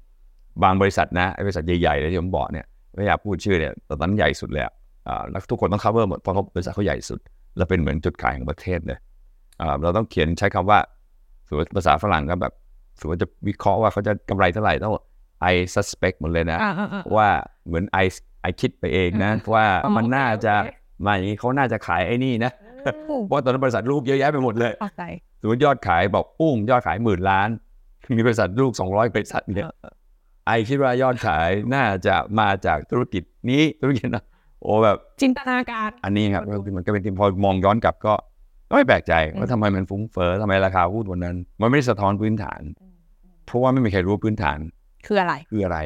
[0.00, 4.72] 97บางบริษัทนะไอ้บริษัทใหญ่ๆเลยที่ผมบอกเนี่ยไม่อยากพูดชื่อเนี่ยตอนนั้นใหญ่สุดเลยอะ
[5.08, 7.20] อ่าแล้วทุกคนต้อง cover หมดเพราะเขาบริษัทเขาใหญ่สุด
[7.56, 8.98] และเป็นเหมือนจุดขายของประเทศเลย
[9.60, 10.78] อ่าเราต้องเขียนใช้คำว่า
[11.48, 12.52] สมมติภาษาฝรั่งก็แบบ
[12.98, 14.92] สมมติจะวิเคราะห์ว่าเขาจะกำไรเท่าไหร่ต้อง
[15.52, 17.28] I suspect หมดเลยนะอ่าอ่าอ่าว่า
[17.66, 17.98] เหมือนไอ
[18.42, 20.70] ไอคิดไปเองนะ ว่าอ๋อมันน่าจะโอเค
[21.04, 22.52] มาอย่างนี้เขาน่าจะขายไอ้นี่นะ
[23.26, 25.02] เพราะตอนนั้นบริษัทลูกเยอะแยะไปหมดเลยเข้าใจ
[25.40, 27.48] สมมติยอดขายบอกปุ้งยอดขายหมื่นล้าน
[28.16, 29.66] มีบริษัทลูกสองร้อยบริษัทเนี่ย
[30.46, 34.24] ไอคิดว่ายอดขายน่าจะมาจากธุรกิจนี้ธุรกิจนะ
[34.62, 38.33] โอ้แบบจินตนาการ อันนี้ครับก็คือมันก็เป็นที่พอมองย้อนกลับก็ก็
[38.74, 42.62] ไม่แปลกใจว่าทำไมมันฟุ้งเฟ้อทำไมราคาหุ้นวันนั้น มันไม่ได้สะท้อนพื้นฐาน
[43.46, 44.58] เพราะว่าไม่มีใครรู้พื้นฐาน
[45.06, 45.78] คืออะไรคืออะไร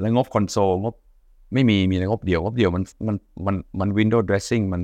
[0.00, 0.94] แล้วงบคอนโซลงบ
[1.54, 3.16] ไม่มีมีแต่งบเดียวงบเดียวมันมัน
[3.46, 4.82] มันมัน window dressing มัน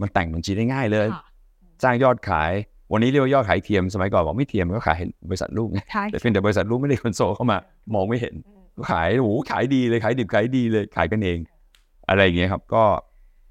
[0.00, 1.24] มันแต่งบัญชีได้ง่ายเลยค่ะ
[1.82, 2.52] สร้างยอดขาย
[2.92, 7.58] วันนี้เรียกว่ายอดขายเทียมสมัยก่อนบอกไม่เทียมก็ขายให้บริษัทลูกไงใช่แต่เพียงแต่บริษัทลูกไม่ได้คอนโซลเข้ามา
[7.94, 8.34] มองไม่เห็น
[8.76, 11.38] ก็ขายโอ้โหขายดีเลยขายดิบขายดีเลยขายกันเอง
[12.08, 12.82] อะไรอย่างเงี้ยครับ ก็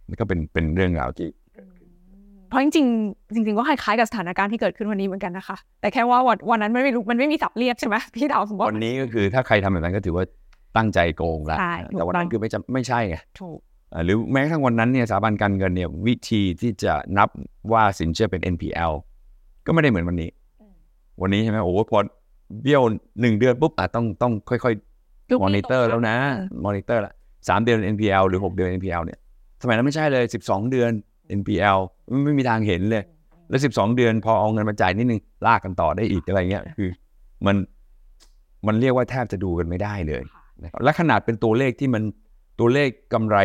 [0.08, 1.28] มันก็เป็นเป็นเรื่องราวที่
[2.48, 10.24] เพราะจริงๆจริง ๆ ก็คล้ายๆกับสถานการณ์ที่เกิดขึ้นวันนี้เหมือนกันนะคะ แต่แค่ว่าวันวันนั้นมันไม่รู้มันไม่มีศัพท์เรียกใช่ไหมพี่ดาวสมมติวันนี้ก็คือถ้าใครทำแบบนั้นก็ถือว่า
[10.78, 13.58] ตั้งใจโกงละใช่แต่วันนั้นถูกต้องคือไม่จำไม่ใช่ไงถูก
[13.94, 17.30] อ่าหรือแม้กระทั่งวันนั้นเนี่ยสถาบันการเงินเนี่ยวิธีที่จะนับ
[17.72, 18.94] ว่าสินเชื่อเป็น NPL
[19.66, 20.30] ก็ไม่ได้เหมือนวันนี้
[21.22, 22.00] วันนี้ใช่ไหมโอ้โหพอ
[22.62, 22.82] เบี้ยว
[23.22, 26.16] หนึ่งเดือนปุ๊บอะต้องต้องค่อยๆมอนิเตอร์แล้วนะ
[26.66, 27.14] มอนิเตอร์ละ
[27.48, 29.20] สามเดือน NPL หรือหกเดือน NPL เนี่ย
[29.62, 30.92] สมัยนั้นไม่ใช่เลยสิบสองเดือน
[31.40, 31.78] NPL
[32.10, 33.04] ไม่ไม่มีทางเห็นเลย
[33.50, 36.90] แล้วสิบสองเดือนพอเอาเงินมาจ่ายนิดนึงลากกันต่อได้อีกอะไรเงี้ยคือ
[37.46, 37.56] มัน
[38.68, 40.24] มันเรียกว่าแทบจะดูกันไม่ได้เลย
[40.64, 42.04] นะครับและขนาดเป็นตัวเลขที่มัน
[42.60, 43.38] ตัวเลขกำไร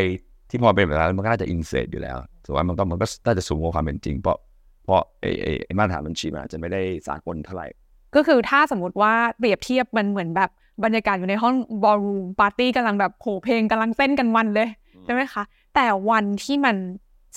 [0.50, 4.38] ที่พอเป็นแบบนั้นมันก็น่าจะอินเสตอยู่แล้วส่วนมันก็มันก็น่าจะสูงกว่าความเป็นจริง เพราะ
[4.84, 7.66] เพราะไอ้ไอ้ไอ้มาตรฐานบัญชีมันอาจจะไม่ได้สากลเท่าไหร่
[8.14, 10.50] ก็คือถ้าสมมติว่าเปรียบเทียบมันเหมือนแบบ
[10.84, 14.68] บรรยากาศอยู่ในห้องบอลรูมปาร์ตี้กำลังแบบโหเพลงกำลังเต้นกันมันเลย
[15.04, 15.42] ใช่ไหมคะ
[15.74, 16.76] แต่วันที่มัน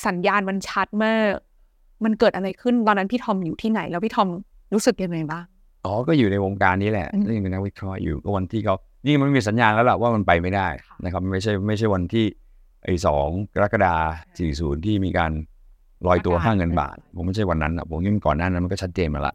[0.05, 1.31] สัญญาณมันชัดมาก
[2.03, 4.29] มันเกิดอะไรขึ้นตอนนั้นพี่ทอมอยู่ที่ไหน แล้วพี่ทอม
[4.73, 5.45] รู้สึกยังไงบ้าง
[5.85, 12.25] อ๋อก็อยู่ในวงการนี้แหละอืมเรื่องเป็นนักวิเคราะห์อยู่ก็วันที่เขานี่มันมีสัญญาณแล้วล่ะว่ามันไปไม่ได้ค่ะนะครับไม่ใช่ไม่ใช่วันที่
[12.83, 13.95] ไอ้สองกรกฎา
[14.37, 15.31] สี่ศูนย์ที่มีการ
[16.07, 19.33] ลอยตัวประกาศค่าเงินบาท ผมไม่ใช่วันนั้นอะผมยิ่งก่อนหน้านั้นมันก็ชัดเจนมาละ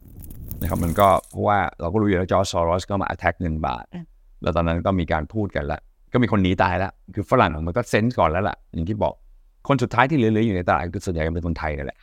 [0.61, 3.85] นะครับมันก็เพราะว่าเราก็รู้อยู่แล้วจอร์จซอรอสก็มา attack เงินบาท
[4.41, 5.79] แล้วตอนนั้นก็มีการพูดกันละ
[6.13, 9.13] ก็มีคนหนีตายแล้วคือฝรั่งมันก็เซนส์ก่อนแล้วล่ะอย่างที่บอก
[9.67, 11.97] คนสุดท้ายที่เหลือๆอยู่ในตลาดคือส่วนใหญ่ก็เป็นคนไทยนั่นแหละ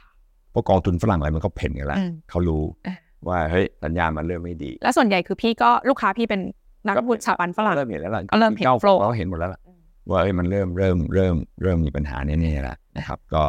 [0.50, 2.96] เพราะกองทุนฝรั่งอะไรมันก็เผ่นกันแล้วอืมเขารู้อะ
[3.28, 6.40] ว่าเฮ้ยสัญญาณมันเริ่มไม่ดี แล้วส่วนใหญ่คือพี่ก็ลูกค้าพี่เป็น
[6.86, 9.60] นักลงทุนสถาบันฝรั่งเริ่มเห็นแล้วล่ะก็เริ่มเห็นก้า flow เราเห็นหมดแล้วล่ะ
[10.10, 13.42] ว่าเอ้ยมันเริ่มเริ่มเริ่มเริ่มมีปัญหาแน่ๆแล้วนะครับ ก็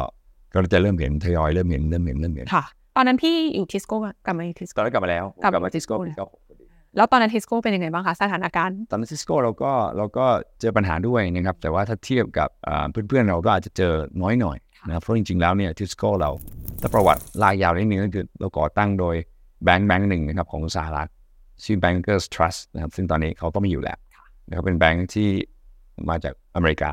[0.52, 2.64] ก็จะเริ่มเห็นทยอยเริ่มเห็นเริ่มเห็นเริ่มเห็นค่ะ
[2.96, 3.96] ตอนนั้นพี่อยู่ทิสโก้
[4.26, 5.94] กลับมาอยู่ทิสโก้ตอนนั้นกลับมาแล้วกลับมามาที่ทิสโก้
[6.96, 10.26] แล้วตอนนั้นทิสโก้เป็นยังไงบ้างคะสถานการณ์ ตอนนั้นทิสโก้เราก็เราก็
[10.60, 16.30] เจอปัญหาด้วยนะครับ แต่ว่าถ้าเทียบกับอ่าเพื่อนๆเราก็อาจจะเจอน้อยหน่อยนะครับเพราะจริงๆแล้วเนี่ยทิสโก้เรา
[16.80, 19.14] ถ้าประวัติลากยาวนิดนึงก็คือเราก่อตั้งโดย
[19.64, 21.08] แบงก์แบงก์หนึ่งนะครับของสหรัฐ
[21.64, 23.98] ชื่อ Bankers Trust นะครับซึ่งตอนนี้เขาก็ไม่อยู่แล้ว
[24.48, 25.28] นะครับเป็นแบงก์ที่
[26.08, 26.92] มาจากอเมริกา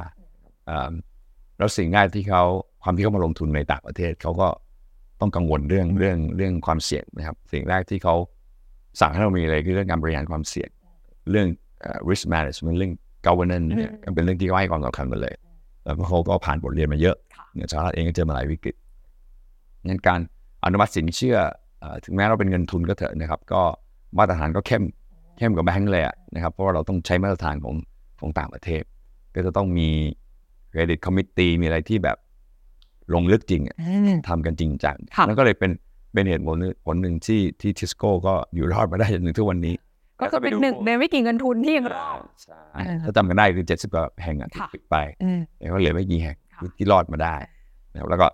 [0.69, 0.91] อ่า
[1.57, 2.43] แล้วสิ่งแรกที่เขา
[2.83, 4.47] ความที่เขามาลงทุนในต่างประเทศเขาก็
[5.19, 8.15] ต้องกังวลเรื่องเรื่องเรื่องความเสี่ยงนะครับ สิ่งแรกที่เขา
[8.99, 10.69] สั่งให้เรามีเลยคือเรื่องการบริหารความเสี่ยง
[11.31, 11.47] เรื่อง
[11.81, 12.93] เอ่อ risk management เรื่อง
[13.27, 15.33] governance เนี่ยก็เป็นเรื่องที่เขาให้ความสำคัญมาเลย
[15.85, 18.75] แล้วก็เขาก็ผ่านบทเรียนมาเยอะค่ะเนี่ยสหรัฐเองก็เจอมาหลายวิกฤต
[19.87, 20.19] งั้นการ
[20.63, 21.37] อนุมัติสินเชื่อ
[21.79, 23.61] เอ่อถึงแม้เราเป็นเงินทุนก็เถอะนะครับ ก็
[24.17, 24.83] มาตรฐานก็เข้ม
[25.37, 27.75] เข้มกว่าแบงก์เลยอะนะครับ เพราะว่าเราต้องใช้มาตรฐานของ
[28.19, 28.83] ของต่างประเทศ
[29.35, 29.89] ก็จะต้องมี
[30.71, 32.17] credit committee มีอะไรที่แบบ
[33.13, 33.75] ลงลึกจริงอะ
[34.27, 35.71] ทำกันจริงจังค่ะนั่นก็เลยเป็น
[36.17, 39.75] เป็นเหตุผลหนึ่งผลหนึ่งที่ที่ทิสโก้ก็อยู่รอดมาได้จนถึงทุกวันนี้
[40.21, 47.35] ก็คือเป็นหนึ่งในไม่กี่เงินทุนที่ยังรอดใช่อ่าถ้าจำกันได้คือเจ็ดสิบกว่าแห่งอะที่ค่ะปิดไปอืมแล้วก็เหลือไม่กี่แห่งค่ะที่รอดมาได้
[47.93, 48.27] นะครับแล้วก็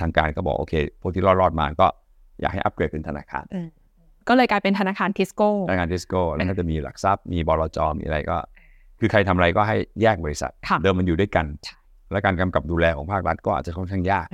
[0.00, 1.86] ทางการก็บอกโอเคพวกที่รอดรอดมาก็
[2.40, 3.44] อยากให้อัปเกรดเป็นธนาคาร
[4.28, 8.36] ก็เลยกลายเป็นธนาคารทิสโก้ธนาคารทิสโก้แล้วก็จะมีหลักทรัพย์มีบลจมีอะไรก็
[9.00, 11.76] คือใครทำอะไรก็ให้แยกบริษัทค่ะเดิมมันอยู่ด้วยกันใช่
[12.12, 14.26] และการกำกับดูแลของภาครัฐก็อาจจะค่อนข้างยาก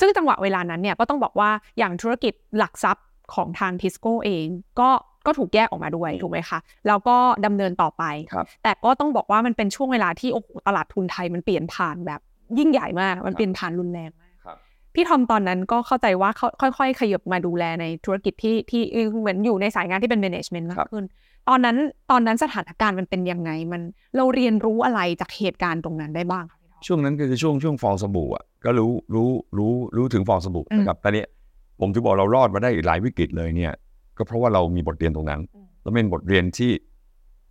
[0.00, 4.46] ซึ่งจังหวะเวลานั้นเนี่ยก็ต้องบอกว่าอย่างธุรกิจหลักทรัพย์ของทางทิสโก้เอง
[4.80, 4.90] ก็
[5.26, 12.20] ก็ถูกแยกออกมาด้วยถูกไหมคะ แล้วก็ดำเนินต่อไปครับแต่ก็ต้องบอกว่ามันเป็นช่วงเวลาที่โอ้โหตลาดทุนไทยมันเปลี่ยนผ่านแบบ
[12.58, 14.56] ยิ่งใหญ่มาก มันเปลี่ยนผ่านรุนแรงมากครับ
[14.94, 16.46] พี่ทอมตอนนั้นก็เข้าใจว่าเขา
[16.78, 18.82] ค่อยๆ ขยับมาดูแลในธุรกิจที่ที่
[19.20, 21.04] เหมือนอยู่ในสายงานที่เป็น management มากขึ้น
[21.48, 21.76] ตอนนั้น
[22.10, 23.82] ตอนนั้นสถานการณ์มันเป็นยังไงมัน
[24.16, 31.28] เราเรียนรู้อะไรจากเหตุการณ์ตรงนั้นได้บ้างคะพี่ทอม ช่วงนั้นก็คือช่วงช่วงฟองสบู่อะก็รู้รู้รู้รู้ถึงฟองสบู่อืมนะครับแต่เนี้ย
[31.80, 33.72] ผมจะบอกเรารอดมาได้หลายวิกฤตเลยเนี่ย
[34.16, 36.72] ก็เพราะว่าเรามีบทเรียนตรงนั้นอืมแล้วเป็นบทเรียนที่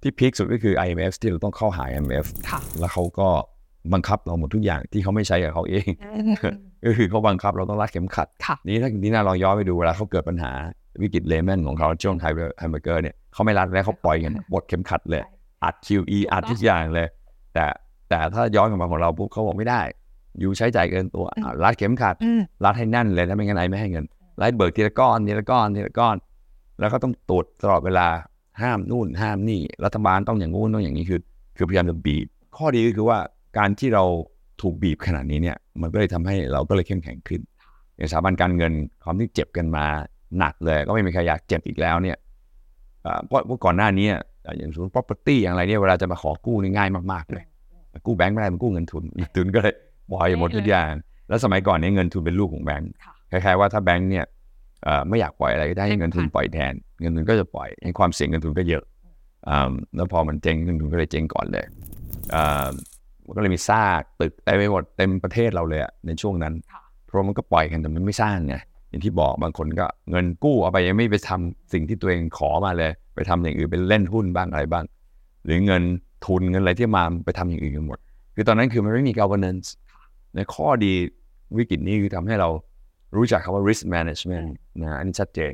[0.02, 3.28] ที่พีคสุดก็คือ IMF ที่เราต้องเข้าหา IMF ค่ะแล้วเขาก็
[3.94, 5.88] บังคับเราหมดทุกอย่างที่เขาไม่ใช้กับเขาเอง
[6.86, 10.52] ก็คือเขาบังคับเราต้องรัดเข็มขัดค่ะนี้ถ้านี่นาลองย้อนไปดูเวลาเขาเกิดปัญหา
[11.02, 15.22] วิกฤต Lehman ของเขาช่วงไทยแฮมเบอร์เกอร์เนี่ยเขาไม่รัดแล้วเขาปล่อยกันปลดเข็มขัดเลย
[15.63, 17.08] อัด QE อัดทุกอย่างเลย
[17.54, 17.65] แต่
[18.10, 19.82] แต่ถ้าย้อนกลับมาของเราปุ๊บเขาบอกไม่ได้
[20.39, 24.06] you ใช้จ่ายเกินตัวอะรัดเข็มขัดอืมรัดให้แน่นเลยถ้าไม่งั้น I ไม่ให้เงิน
[24.38, 26.15] ไล่เบิกทีละก้อนทีละก้อนทีละก้อน
[26.80, 28.08] แล้วก็ต้องตรวจตลอดเวลา
[28.62, 31.19] ห้ามนู่นห้ามนี่รัฐบาลต้องอย่างงู้นต้องอย่างนี้คือ
[31.58, 33.17] คือพยายามจะบีบ ข้อดีก็คือว่า
[33.58, 34.04] การที่เรา
[34.62, 37.41] ถูกบีบขนาดนี้เนี่ย มันก็เลยทำให้เราก็เลยเข้มแข็งขึ้น
[37.98, 39.86] ในสถาบันการเงินความที่เจ็บกันมา
[40.38, 42.17] หนักเลย ก็ไม่มีใครอยากเจ็บอีกแล้วเนี่ย
[43.06, 44.22] อ่าเพราะเพราะก่อนหน้านี้อะ
[44.58, 47.43] อย่างสมมติ property อย่างไรเนี่ยเวลาจะมาขอกู้นี่ง่ายมากๆเลย
[48.06, 49.75] กู้แบงก์ไม่ได้มันกู้เงินทุนเงินทุนก็เลย
[50.12, 50.91] ปล่อยหมดทุกอย่าง
[51.30, 54.25] แล้วสมัยก่อนเนี่ยเงินทุนเป็นลูกของแบงก์ค่ะคล้ายๆว่าถ้าแบงก์เนี่ย
[54.84, 58.84] เอ่อไม่อยากปล่อยอะไรก็ได้ให้เงินทุนปล่อยแทน เงินทุนก็จะปล่อยให้ความเสี่ยงเงินทุนก็เยอะ
[59.49, 61.65] อ่าแล้วพอมันเจ๊งเงินทุนก็เลยเจ๊งก่อนเลย
[62.34, 62.67] อ่า
[63.25, 68.56] มันก็เลยมีซากตึกเต็มไปหมดเต็มประเทศเราเลยอะในช่วงนั้นค่ะเพราะมันก็ปล่อยกันแต่มันไม่สร้างไง
[68.89, 74.86] อย่างที่บอกบางคนก็เงินกู้เอาไปยังไม่ไปทำสิ่งที่ตัวเองขอมาเลย ไปทำอย่างอื่นเป็นเล่นหุ้นบ้างอะไรบ้าง
[75.43, 75.84] หรือเงิน
[76.26, 78.00] ทุนเงินอะไรที่มาไปทำอย่างอื่นกันหมด
[78.36, 79.68] คือตอนนั้นคือมันไม่มี governance
[80.36, 80.94] ในข้อดี
[81.58, 82.50] วิกฤตนี้คือทำให้เรา
[83.16, 84.48] รู้จักคำว่า risk management
[84.82, 85.54] นะอันนี้ชัดเจน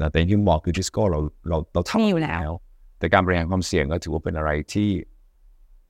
[0.00, 2.50] นะแต่อย่างที่ผมบอกคือ Tisco เราเราเราทำมีอยู่แล้ว
[2.98, 4.90] แต่การบริหารความเสี่ยงก็ถือว่าเป็นอะไรที่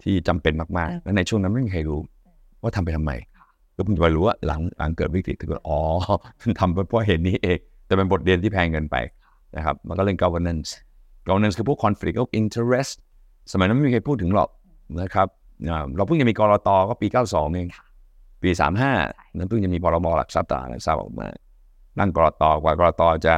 [0.03, 2.01] ที่จำเป็นมากอืมๆและในช่วงนั้นไม่มีใครรู้
[2.63, 3.13] ว่าทำไปทำไม
[3.77, 5.81] ก็เพิ่งจะมารู้ว่าหลังหลังเกิดวิกฤตถึงว่าอ๋อ
[6.61, 8.97] ทำไปเพราะเหตุนี้เอง แต่เป็นบทเรียนที่แพงเงินไป
[9.57, 10.69] นะครับ มันก็เรื่อง governance
[11.29, 12.95] governance คือพวก conflict of interest
[13.53, 14.49] สมัยนั้นไม่มีใครพูดถึงหรอก
[15.03, 15.29] นะครับ
[15.69, 17.69] อ่าเราเพิ่งจะมีกรตก็ปี 92 เอง
[18.43, 18.51] ปี
[18.95, 21.29] 35 นั้นเพิ่งจะมีพรบหลักทรัพย์ตราหลักทรัพย์ออกมา
[21.99, 23.35] นั่งกรตกว่ากรตจะ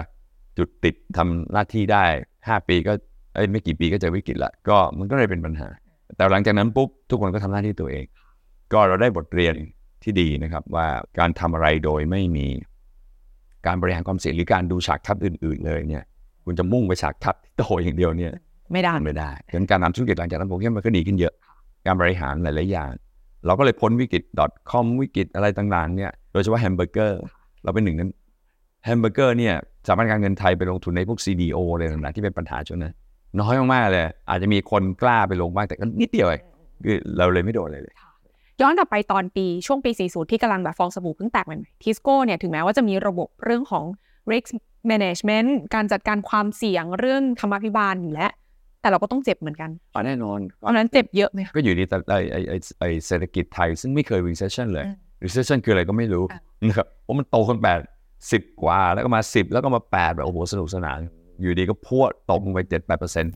[0.58, 2.04] จุดติดทำหน้าที่ได้
[2.38, 2.92] 5 ปีก็
[3.34, 5.68] เอ้ยไม่กี่ปีก็จะวิกฤตละก็มันก็เลยเป็นปัญหา
[6.16, 8.04] แต่หลังจากนั้นปุ๊บทุกคนก็ทำหน้าที่ตัวเอง
[8.72, 9.54] ก็เราได้บทเรียน
[10.02, 10.86] ที่ดีนะครับว่า
[11.18, 12.46] การทำอะไรโดยไม่มี
[13.66, 16.04] การบริหารความเสี่ยงหรือการดูฉากทัศน์อื่น ๆ เลยเนี่ย
[16.44, 18.32] คุณจะมุ่งไปฉากทัศน์ที่โตอย่างเดียวเนี่ย
[18.72, 21.34] ไม่ได้ทำไม่ได้ดังนั้นการทำธุรกิจหลังจากนั้นผมคิดว่ามันก็ดีขึ้นเยอะ
[21.86, 22.90] การบริหารหลาย ๆ อย่าง
[23.46, 24.22] เราก็เลยพ้นวิกฤต
[24.70, 27.20] .com วิกฤตอะไรต่าง ๆ เนี่ย โดยเฉพาะแฮมเบอร์เกอร์
[27.64, 28.10] เราเป็นหนึ่งนั้น
[28.84, 29.54] แฮมเบอร์เกอร์เนี่ย
[29.86, 32.94] สถาบันการเงินไทยไปลงทุนในพวก CDO อะไรต่างๆที่เป็นปัญหาช่วงนั้น
[33.40, 36.42] น้อยมาก ๆ เลย อาจจะมีคนกล้าไปลงบ้างแต่ก็นิดเดียวเอง
[36.84, 37.94] คือเราเลยไม่โดนเลยเลย
[38.60, 43.84] ย้อนกลับไปตอนปีช่วงปี 40 ที่กำลังแบบฟองสบู่เพิ่งแตกใหม่ๆทิสโก้เนี่ยถึงแม้ว่าจะมีระบบเรื่องของ
[44.30, 44.48] risk
[44.90, 48.32] management การจัดการความเสี่ยงเรื่องธรรมาภิบาลอยู่แล้ว
[48.82, 57.80] แต่เราก็ต้องเจ็บเหมือนกันอ๋อแน่นอนตอนนั้นเจ็บเยอะไหมคะก็อยู่ในแต่ไอไอไอไอเศรษฐกิจไทย ซึ่งไม่เคย recession เลยอืม recession คืออะไรก็ไม่รู้อะนะครับเพราะมันโตขึ้นแปด
[58.32, 60.98] สิบกว่าแล้วก็มาสิบแล้วก็มาแปดแบบโอ้โหสนุกสนาน
[61.40, 63.32] อยู่ดีก็พวดตกลงไปเจ็ดแปดเปอร์เซ็นต์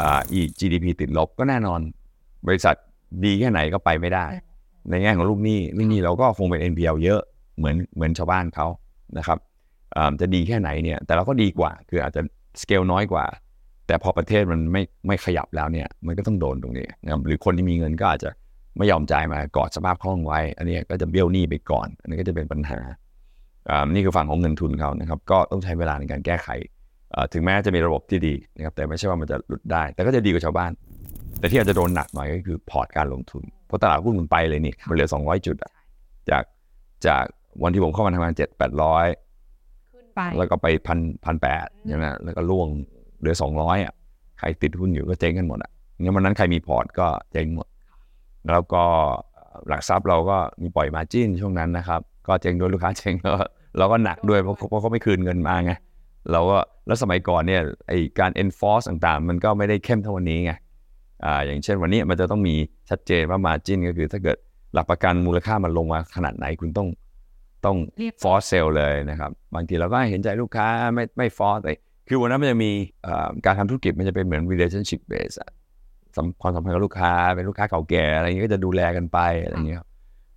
[0.00, 1.80] อ่าอีก GDP ติดลบก็แน่นอน
[2.46, 2.74] บริษัท
[3.24, 4.26] ดีแค่ไหนก็ไปไม่ได้
[4.90, 7.20] ในแง่ของลูกหนี้ลูกหนี้เราก็คงเป็น NPL เยอะ
[7.56, 8.66] เหมือนเหมือนชาวบ้านเขา
[9.18, 9.38] นะครับ
[9.96, 12.22] อ่าจะดีแค่ไหนเนี่ยแต่เราก็ดีกว่าคืออาจจะ
[12.60, 13.24] สเกลน้อยกว่า
[13.86, 18.30] แต่พอประเทศมันไม่ไม่ขยับแล้วเนี่ยมันก็ต้องโดนตรงนี้นะครับหรือคนที่มีเงินก็อาจจะ
[18.78, 22.78] ไม่ยอมจ่ายมากอดสภาพคล่องไว้ อันนี้ก็จะเบี้ยวหนี้ไปก่อน อันนี้ก็จะเป็นปัญหา
[23.70, 26.48] อ่านี่คือฝั่งของเงินทุนเขานะครับ ก็ต้องใช้เวลาในการแก้ไข
[27.14, 30.72] อ่าถึงแม้จะมีระบบที่ดีนะครับแต่ไม่ใช่ว่ามันจะหลุดได้ แต่ก็จะดีกว่าชาวบ้าน
[31.38, 35.72] แต่ที่อาจจะโดนหนักหน่อยก็คือพอร์ตการลงทุนเพราะตลาดหุ้นมันไปเลยนี่มันเหลือ 200 จุดอะ
[36.30, 36.44] จาก
[37.06, 37.24] จาก
[37.62, 38.40] วันที่ผมเข้ามาทำงาน7 800
[39.92, 42.68] ขึ้นไปแล้วก็ไปพันพันแปดใช่ไหมแล้วก็ล่วง
[43.24, 43.92] เหลือสองร้อยอะ
[44.38, 47.66] ใครติดหุ้นอยู่ก็เจ๊งกันหมดอะงั้นวันนั้นใครมีพอร์ตก็เจ๊งหมด
[48.50, 48.84] แล้วก็
[49.68, 53.36] หลักทรัพย์เราก็มีปล่อยมาจิ้นช่วงนั้นนะครับ ก็เจ๊งด้วยลูกค้าเจ๊งแล้ว
[53.78, 55.72] เราก็หนักด้วยเพราะเพราะเขาไม่คืนเงินมาไง
[56.32, 60.52] เราก็แล้วสมัยก่อนเนี่ยไอการ enforce ต่างๆ มันก็ไม่ได้เข้มเท่าวันนี้ไง
[61.24, 62.54] อ่าอย่างเช่นวันนี้มันจะต้องมี
[62.90, 64.36] ชัดเจนว่า margin ก็คือถ้าเกิด
[64.74, 66.88] หลักประกันมูลค่ามันลงมาขนาดไหนคุณต้อง
[67.64, 71.72] ต้องเรียกฟอร์เซลเลยนะครับ บางทีเราก็เห็นใจลูกค้าไม่ไม่ฟอร์แต่
[72.08, 72.70] คือวันนั้นมันจะมี
[73.02, 75.50] เอ่อการทำธุรกิจมันจะเป็นเหมือน relationship base อะ
[76.16, 79.88] สัมความสัมพันธ์กับลูกค้าเป็นลูกค้าเก่าแก่อะไรอย่างเงี้ยก็จะดูแลกันไปอะไรอย่างเงี้ยครับ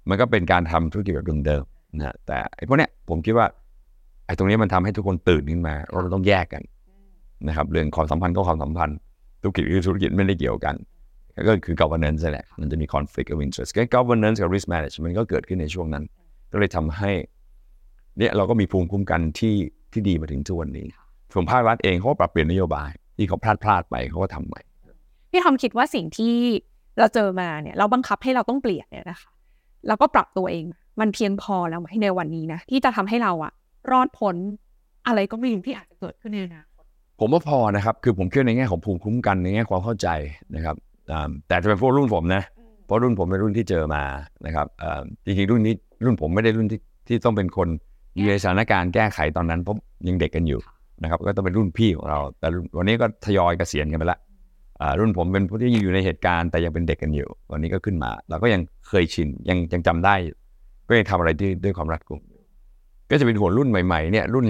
[0.10, 3.46] มันก็เป็นการทำธุรกิจแบบเดิมๆนะแต่ไอ้พวกเนี้ยผมคิดว่า
[4.26, 6.64] ไอ้ตรงนี้มันทำให้ทุกคนตื่นขึ้นมาว่าเราต้องแยกกัน
[7.48, 8.98] นะครับเรื่องความสัมพันธ์ก็ความสัมพันธ์
[9.42, 10.76] ธุรกิจคือธุรกิจไม่ได้เกี่ยวกัน
[11.48, 16.04] ก็คือ governance นั่นแหละมันจะมี conflict of interest ก็ governance กับ risk management ก็เกิดขึ้นในช่วงนั้น
[16.52, 17.12] ก็เลยทำให้
[18.18, 19.56] เนี่ยเราก็มีภูมิคุ้มกันที่
[19.92, 20.88] ที่ดีมาถึงทุกวันนี้
[21.38, 24.62] ส่วนภาครัฐเองเขาก็ปรับเปลี่ยนนโยบาย ที่เขาพลาดพลาดไปเขาก็ทำใหม่
[25.32, 26.36] พี่ทอมคิดว่าสิ่งที่
[27.00, 29.32] เราเจอมาเนี่ย เราบังคับให้เราต้องเปลี่ยนเนี่ยนะคะ
[29.88, 30.64] เราก็ปรับตัวเอง
[31.00, 33.52] มันเพียงพอแล้วไหมในวันนี้นะที่จะทำให้เราอะ
[33.92, 34.36] รอดพ้น
[35.08, 36.84] อะไรก็ไม่รู้ที่อาจจะเกิดขึ้นในอนาคต
[37.20, 40.08] ผมว่าพอนะครับ คือผมเชื่อในแง่ของภูมิคุ้มกันในแง่ความเข้าใจ
[40.56, 40.76] นะครับ
[41.12, 42.44] อ่าแต่จะเป็นพวกรุ่นผมนะ
[42.86, 44.04] เพราะรุ่นผมเป็นรุ่นที่เจอมา
[44.46, 45.74] นะครับอ่าจริงๆรุ่นนี้
[46.06, 47.68] รุ่นผมไม่ได้รุ่นที่ที่ต้องเป็นคน
[48.16, 49.76] อยู่ในสถานการณ์แก้ไขตอนนั้นเพราะ
[50.08, 50.60] ยังเด็กกันอยู่
[51.04, 54.20] นะครับก็ต้องเป็นรุ่นพี่ของเรา แต่วันนี้ก็ทยอยเกษียณกันไปละ
[55.00, 60.16] รุ่นผมเป็นผู้ที่อยู่ในเหตุการณ์แต่ยังเป็นเด็กกันอยู่ วันนี้ก็ขึ้นมาเราก็ยังเคยชินยังยังจำได้
[60.90, 61.30] ก็ยังทำอะไร
[61.64, 62.22] ด้วยความรัดกุม
[63.10, 64.46] ก็จะเป็นหัวรุ่นใหม่ๆเนี่ยรุ่น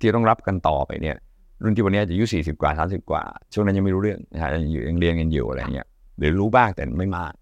[0.00, 1.16] ที่ต้องรับกันต่อไปเนี่ย
[1.62, 3.22] รุ่นที่วันนี้จะอายุสี่สิบกว่าสามสิบกว่า
[3.52, 5.86] ช่วงนั้นยังไม่รู้เรื่องนะฮะยังยังเรียนกันอยู่อะไรเงี้ย
[6.18, 7.32] หรือรู้บ้างแต่ไม่มาก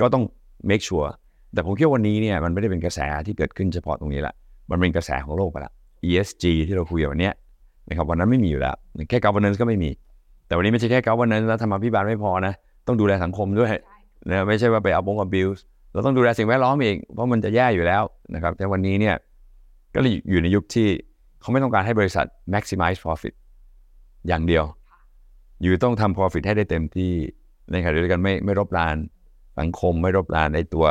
[0.00, 0.24] ก็ต้อง
[0.68, 1.10] make sure
[1.52, 4.34] แต่ผมคิดว่าวันนี้เนี่ยมันไม่ได้เป็นกระแสที่เกิดขึ้นเฉพาะตรงนี้ละ
[4.70, 5.72] มันเป็นกระแสของโลกไปละ
[6.08, 7.30] ESG ที่เราคุยกันวันนี้
[7.88, 8.76] นะครับวันนั้นไม่มีอยู่แล้ว
[9.08, 9.90] แค่ governance ก็ไม่มี
[10.46, 12.54] แต่วันนี้ไม่ใช่แค่ governance แล้วธรรมาภิบาลไม่พอนะ
[12.86, 13.72] ต้องดูแลสังคมด้วย
[14.30, 15.60] นะไม่ใช่ว่าไปเอาบง abuse
[15.92, 18.02] เราต้องดูแลสิ่งแวดล้อมอีกเพราะมันจะแย่อยู่แล้ว
[18.34, 19.14] นะครับ แต่วันนี้เนี่ย
[19.94, 20.88] ก็เลยอยู่ในยุคที่
[21.40, 23.34] เขาไม่ต้องการให้บริษัท maximize profit
[24.28, 24.64] อย่างเดียว
[25.60, 27.12] อยู่ต้องทำ profit ให้ได้เต็มที่
[27.72, 28.96] ในขณะเดียวกันไม่ไม่รบราน
[29.58, 30.86] สังคมไม่รบรานในตัว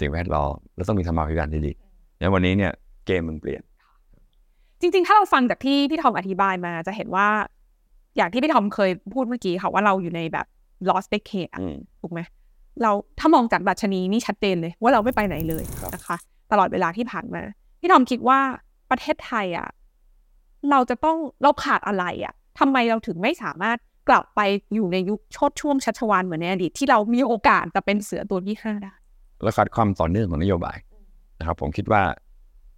[0.00, 1.72] สิ่งแวดล้อมแล้วต้องมีธรรมาภิบาลที่ดี
[2.20, 2.72] งั้นวันนี้เนี่ย
[3.06, 3.62] เกมมันเปลี่ยน
[4.80, 7.28] จริง ๆ ถ้าเราฟังจากที่พี่ทอมอธิบายมาจะเห็นว่า
[8.16, 10.46] อย่างที่พี่ทอมเคยพูดเมื่อกี้ค่ะว่าเราอยู่ในแบบ
[10.88, 12.20] lost decade อะอืมถูกไหม
[12.82, 16.16] เราถ้ามองจากดัชนีนี่ชัดเจนเลย ว่าเราไม่ไปไหนเลยครับนะคะ
[16.52, 17.42] ตลอดเวลาที่ผ่านมา
[17.80, 18.38] พี่ทอมคิดว่า
[18.90, 19.68] ประเทศไทยอะ
[20.70, 24.40] เราจะต้องเราขาดอะไรอะทำไมเราถึงไม่สามารถกลับไป
[24.74, 28.92] อยู่ในยุคโชดช่วงชัชวานเหมือนในอดีตที่เรามีโอกาสจะเป็นเสือตัวที่ห้าได้
[29.42, 30.76] และขาดความต่อเนื่องของนโยบาย
[31.38, 32.02] นะครับ ผมคิดว่า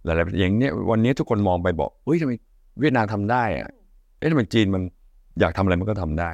[0.03, 2.33] หลายๆอย่างเนี้ยวันนี้ทุกคนมองไปบอกเฮ้ยทำไม
[2.79, 3.69] เวียดนามทำได้อะ
[4.17, 4.81] เอ๊ะทำไมจีนมัน
[5.39, 6.29] อยากทำอะไรมันก็ทำได้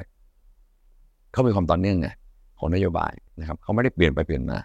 [1.32, 2.08] เขามีความต่อเนื่องไง
[2.58, 4.58] ของนโยบายนะครับ เขาไม่ได้เปลี่ยนไปเปลี่ยนมา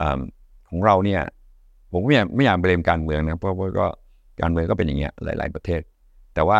[0.00, 0.20] อ่า
[0.68, 1.20] ของเราเนี่ย
[1.92, 3.86] ผมก็ไม่อยากไม่อยากเบรมการเมืองนะเพราะว่าก็
[4.40, 5.80] การเมืองก็เป็นอย่างเงี้ยหลาย ๆ ประเทศ
[6.34, 6.58] แต่ว่า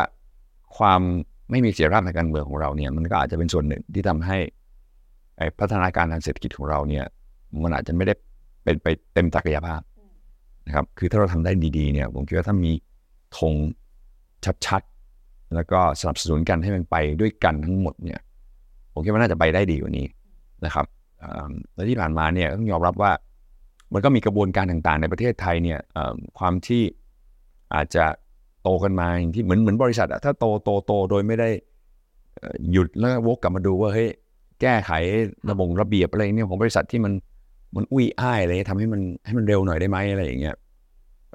[0.78, 1.00] ความ
[1.50, 4.38] ไม่มีเสถียรภาพทางการเมืองของเราเนี่ย มันก็อาจจะเป็นส่วนหนึ่งที่ทำให้
[5.38, 7.04] ไอ้พัฒนาการทางเศรษฐกิจของเราเนี่ย
[7.62, 8.14] มันอาจจะไม่ได้
[8.64, 9.80] เป็นไปเต็มศักยภาพ
[10.66, 12.72] นะครับ คือถ้าเราทำได้ดีๆเนี่ยผมคิดว่าถ้ามี
[13.38, 13.54] ธง
[14.66, 18.20] ชัดๆ แล้วก็สนับสนุนกันให้มันไปด้วยกันทั้งหมดเนี่ย
[18.92, 20.06] ผมคิดว่าน่าจะไปได้ดีกว่านี้
[20.64, 20.86] นะครับ
[21.74, 23.12] แล้วที่ผ่านมาเนี่ยต้องยอมรับว่า
[23.92, 25.78] มันก็มีกระบวนการต่างๆ ในประเทศไทยเนี่ย
[26.38, 26.82] ความที่
[27.74, 28.04] อาจจะ
[28.62, 31.48] โตกันมาอย่างที่เหมือนเหมือนบริษัทอะถ้าโตโตโตโดยไม่ได้
[32.72, 34.08] หยุดแล้ววกกลับมาดูว่าเฮ้ย
[34.60, 34.90] แก้ไข
[35.50, 37.12] ระบบระเบียบอะไรเนี่ยของบริษัทที่มัน
[37.76, 40.56] มันอุ้ยอ้ายอะไรทำให้มันให้มันเร็วหน่อยได้ไหมอะไรอย่างเงี้ย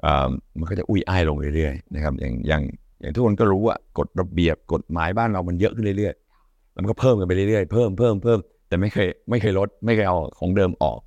[0.02, 0.28] เอ่อ
[0.58, 2.62] มันก็จะอุ้ยอ้ายลงเรื่อยๆนะครับอย่างอย่าง
[3.00, 10.98] อย่างทุกคนก็รู้ว่ากฎระเบียบกฎหมายบ้านเรามันเยอะขึ้นเรื่อยๆแล้วมันก็เพิ่มกันไปเรื่อยๆเพิ่มเพิ่มเพิ่มแต่ไม่เคยไม่เคยลดไม่เคยเอาของเดิมออก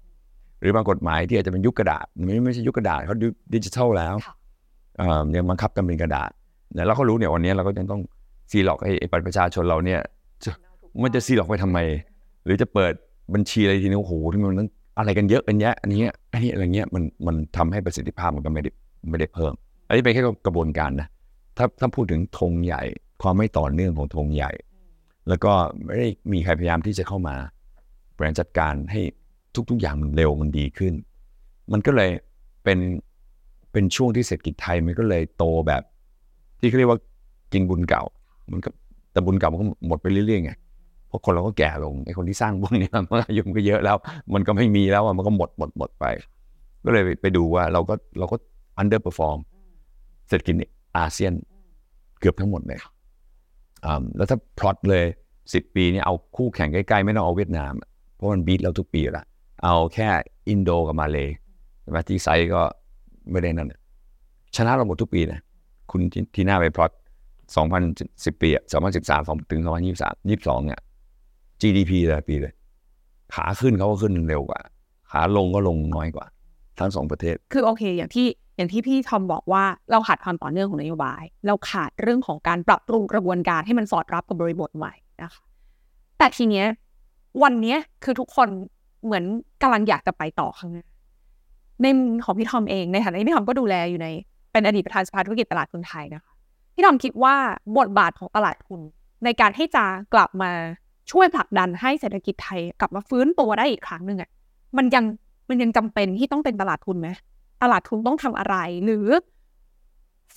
[0.62, 4.36] หรือบางกฎหมายที่อาจจะเป็นยุคกระดาษมันไม่ไม่ใช่ยุคกระดาษเขายุคดิจิทัลแล้วค่ะ
[4.98, 6.30] เอ่อยังบังคับกันเป็นกระดาษ
[6.74, 8.02] เนี่ยแล้วเขารู้เนี่ยวันนี้เราก็ยังต้อง
[8.52, 10.00] ซีล็อกไอ้ไอ้บัตรประชาชนเราเนี่ย
[10.44, 10.52] จะ
[11.04, 11.80] มันจะซีล็อกไปทำไม
[12.46, 12.94] หรือจะเปิด
[13.34, 18.70] บัญชีอะไรทีนี้โอ้โหที่มันนั้น อะไรกันเยอะกันแยะอันนี้อันนี้อะไรเงี้ยมันมันทำให้ประสิทธิภาพมันก็ไม่ได้
[19.10, 19.54] ไม่ได้เพิ่ม
[19.88, 21.08] อันนี้เป็นแค่กระบวนการนะ
[21.58, 22.82] ถ้าถ้าพูดถึงธงใหญ่
[23.22, 24.52] ความไม่ต่อเนื่องของธงใหญ่
[25.30, 25.52] แล้วก็
[25.86, 27.36] ไม่ได้มีใครพยายามที่จะเข้ามา
[28.16, 29.02] บริหารจัดการให้
[29.70, 30.94] ทุก ๆ อย่างมันเร็วมันดีขึ้น
[31.72, 32.10] มันก็เลย
[32.64, 32.80] เป็น
[33.72, 35.84] เป็นช่วงที่เศรษฐกิจไทยมันก็เลยโตแบบ
[36.60, 37.00] ที่เขาเรียกว่า
[37.54, 38.04] กินบุญเก่า
[38.52, 38.70] มันก็
[39.12, 40.52] แต่บุญเก่ามันก็หมดไปเรื่อยๆไง
[41.16, 43.98] ราะคนเราก็แก่ลงไอ้คนที่สร้างบุญเนี่ยมันอายุมันก็เยอะแล้ว
[44.34, 46.06] มันก็ไม่มีแล้วมันก็หมดหมดหมดไป
[46.86, 48.38] ก็เลยไปดูว่าเราก็เราก็
[48.82, 49.40] underperform
[50.28, 50.56] เศรษฐกิจ
[50.98, 51.34] อาเซียน
[52.20, 52.80] เกือบทั้งหมดเลย
[53.86, 55.06] อ่าแล้วถ้าพลอตเลย
[55.54, 57.74] สิบปีนี่เอาคู่แข่งใกล้ๆ ไม่ต้องเอาเวียดนาม
[58.16, 59.26] เพราะมันบีทเราทุกปีอยู่ละ
[59.64, 60.08] เอาแค่
[60.50, 61.30] อินโดกับมาเลย
[61.82, 62.62] ใช่ไหมที่ไซส์ก็
[63.32, 63.74] ไม่ได้นั่น
[64.56, 65.40] ชนะเราหมดทุกปีนะ
[65.92, 66.92] คุณที่ที่หน้าไปพลอต
[67.66, 68.64] 2010 ปีอะ
[69.06, 70.80] 2013 ถึง 2023 22เนี่ย
[71.62, 72.54] GDP แต่ปีเลย
[73.34, 74.62] ขาขึ้นเขาก็ขึ้นเร็วกว่า
[75.12, 76.28] ขาลงก็ลงน้อยกว่า
[76.80, 85.44] ทั้งสองประเทศ คือโอเค อย่างที่อย่างที่พี่ทอมบอกว่าเราขาดความต่อเนื่องของนโยบาย เราขาดเรื่องของการปรับปรุงกระบวนการให้มันสอดรับกับบริบทใหม่นะคะ
[86.18, 86.66] แต่ทีเนี้ย
[87.44, 88.48] วันเนี้ยคือทุกคน
[89.06, 89.24] เหมือน
[89.62, 90.86] กำลังอยากจะไปต่อข้างหน้า
[91.82, 91.86] ใน
[92.24, 94.08] ของพี่ทอมเองในฐานะที่พี่ทอมก็ดูแลอยู่ใน
[94.52, 96.34] เป็นอดีตประธานสภาธุรกิจตลาดทุนไทยนะคะ
[96.74, 97.36] พี่ทอมคิดว่า
[97.78, 98.82] บทบาทของตลาดทุน
[99.24, 100.52] ในการให้จะกลับมา
[101.12, 104.30] ช่วยผลักดันให้เศรษฐกิจไทยกลับมาฟื้นตัวได้อีกครั้งหนึ่งอะ
[104.78, 105.06] มันยัง
[105.50, 107.10] มันยังจำเป็นที่ต้องเป็นตลาดทุนไหม
[107.64, 109.08] ตลาดทุนต้องทำอะไร หรือ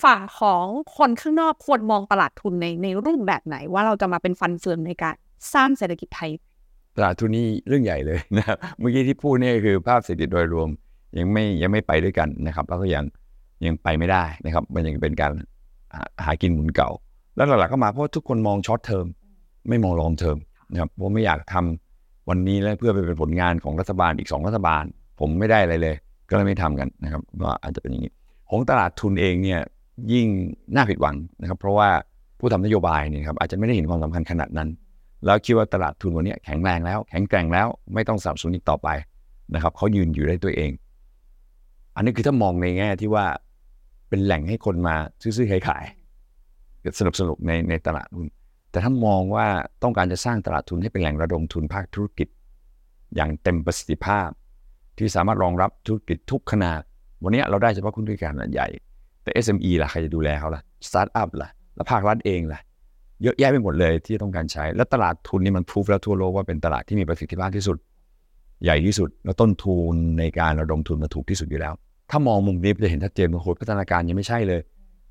[0.03, 0.65] ฝั่งของ
[0.97, 5.15] คนข้างนอกควรมองตลาดทุนในในรูปแบบไหน ว่าเราจะมาเป็นฟันเฟืองในการ
[5.53, 6.31] สร้างเศรษฐกิจไทย
[6.95, 10.69] ตลาดทุนนี่เรื่องใหญ่เลยนะครับเมื่อกี้ที่พูดเนี่ยคือภาพเศรษฐกิจโดยรวม
[11.17, 13.03] ยังไม่ยังไม่ไปด้วยกันนะครับแล้วก็ยัง
[13.65, 15.31] ยังไปไม่ได้นะครับ มันยังเป็นการ
[15.95, 16.89] หาหากินบุญเก่า
[17.35, 19.05] แล้วหลักๆก็มาเพราะทุกคนมอง short term
[19.69, 20.37] ไม่มอง long term
[20.71, 24.83] นะครับผมไม่อยากทำวันนี้แล้วเพื่อไปเป็นผลงานของรัฐบาลอีกสองรัฐบาล
[25.19, 25.95] ผมไม่ได้อะไรเลย
[26.29, 28.13] ก็เลยไม่ทำกันนะครับก็อาจจะเป็นอย่างนี้
[28.49, 29.59] ของตลาดทุนเองเนี่ย
[30.13, 30.27] ยิ่ง
[30.75, 31.89] น่าผิดหวังนะครับ เพราะว่า
[32.39, 34.69] ผู้ทำนโยบายเนี่ยครับอาจจะไม่ได้เห็นความสำคัญขนาดนั้น
[35.25, 38.89] แล้วคิดว่าตลาดทุนวันนี้แข็งแรงแล้ว แข็งแกร่งแล้วไม่ต้องสนับสนุนอีกต่อไป
[39.55, 40.71] นะครับเขายืนอยู่ได้ตัวเอง
[41.95, 43.25] อันนี้คือถ้ามองในแง่ที่ว่า
[44.09, 48.27] เป็นแหล่งให้คนมาซื้อๆขายๆสนุกสนุกในในตลาดทุน
[48.71, 49.47] แต่ถ้ามองว่า
[49.83, 52.27] ต้องการจะสร้างตลาดทุนให้เป็นแหล่งระดมทุนภาคธุรกิจ
[53.15, 54.29] อย่างเต็มประสิทธิภาพ
[54.97, 56.81] ที่สามารถรองรับธุรกิจทุกขนาด
[57.23, 58.67] วันนี้เราได้เฉพาะกลุ่มธุรกิจขนาดใหญ่
[59.23, 62.59] แต่ SME ล่ะใครจะดูแลเขาล่ะสตาร์ทอัพล่ะแล้วภาครัฐเองล่ะ
[63.23, 67.77] เยอะแยะไปหมดเลยที่ต้องการใช้ แล้วตลาดทุนนี่มันพูฟแล้วทั่วโลกว่าเป็นตลาดที่มีประสิทธิภาพที่สุด
[68.63, 71.73] ใหญ่ที่สุด แล้วต้นทุนในการระดมทุนมาถูกที่สุดอยู่แล้ว
[72.11, 74.61] ถ้ามองมุมนี้จะเห็นชัดเจนว่าโหพัฒนาการยังไม่ใช่เลย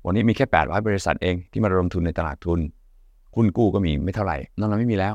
[0.05, 2.59] วันนี้มีแค่ 800 บริษัทเองที่มาระดมทุนในตลาดทุน
[3.35, 5.13] คุณกู้ก็มีไม่เท่าไหร่นอกนั้นไม่มีแล้ว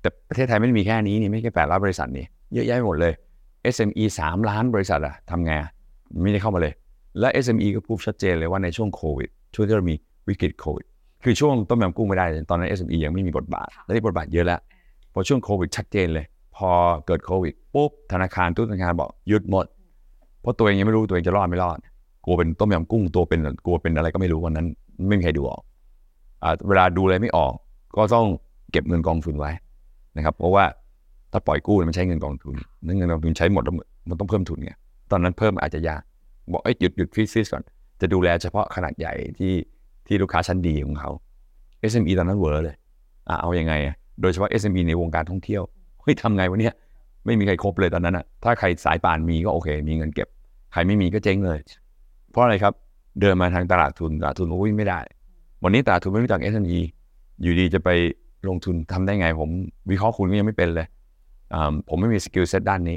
[0.00, 3.12] แต่ประเทศไทยไม่ได้มีแค่นี้นี่ไม่แค่800บริษัทนี่เยอะแยะไปหมดเลย
[3.74, 5.70] SME 3 ล้านบริษัทอะทำไงอะ
[6.22, 6.72] ไม่ได้เข้ามาเลย
[7.20, 9.94] และ SME ก็พูดชัดเจนเลยว่าในช่วงโควิด ช่วงที่เรามี
[10.28, 10.84] วิกฤตโควิด
[11.24, 14.60] คือช่วงต้มยำกุ้งไม่ได้ ตอนนั้น SME ยังไม่มีบทบาทและที่บทบาทเยอะแล้ว
[15.12, 16.70] พอช่วงโควิดชัดเจนเลย พอ
[17.06, 19.66] เกิดโควิดปุ๊บธนาคารทุกธนาคารบอกหยุดหมด
[20.40, 21.78] เพราะตัวเองยังไม่รู้ตัวเองจะรอดไม่รอด
[22.24, 24.66] กลัวเป็นต้มยำกุ้งตัวเป็นกลัวเป็นอะไรก็ไม่รู้วันนั้น
[25.08, 25.69] ไม่มีใครดูออกอ่า
[26.68, 27.52] เวลาดูอะไรไม่ออก
[27.96, 28.26] ก็ต้อง
[28.72, 29.50] เก็บเงินกองทุนไว้
[30.16, 30.64] นะครับ เพราะว่า
[31.32, 32.54] ถ้าปล่อยกู้มันใช้เงินกองทุน
[32.86, 33.74] นั่นเงินกองทุนใช้หมดแล้ว
[34.08, 34.72] มันต้องเพิ่มทุนไง
[35.10, 36.02] ตอนนั้นเพิ่มอาจจะยาก
[36.52, 37.62] บอกเอ้ยหยุดหยุดฟิซิสก่อน
[38.00, 39.52] จะดูแลเฉพาะขนาดใหญ่ที่
[40.06, 41.10] ที่ลูกค้าชั้นดีของเขา
[41.90, 42.76] SME ตอนนั้นเวอร์เลย
[43.28, 43.74] อะเอาอยัางไง
[44.20, 45.62] โดยเฉพาะ SME ในวงการท่องเที่ยว
[46.02, 46.74] เฮ้ยทำไงวะเนี่ย
[47.26, 50.28] ไม่มีใครคบเลยตอนนั้นอะถ้าใครสายป่านมีก็โอเค มีเงินเก็บ
[50.72, 51.58] ใครไม่มีก็เจ๊งเลย
[52.30, 52.74] เพราะอะไรครับ
[53.20, 55.00] เดินมาทางตลาดทุนตลาดทุนโอ้ยไม่ได้
[55.64, 56.80] วันนี้ตลาดทุนไม่รู้จัก SME
[57.42, 57.90] อยู่ดีจะไป
[58.48, 59.50] ลงทุนทำได้ไง ผม
[59.90, 60.86] วิเคราะห์คุณก็ยังไม่เป็นเลย
[61.54, 62.96] อ่าผมไม่มี skill set ด้านนี้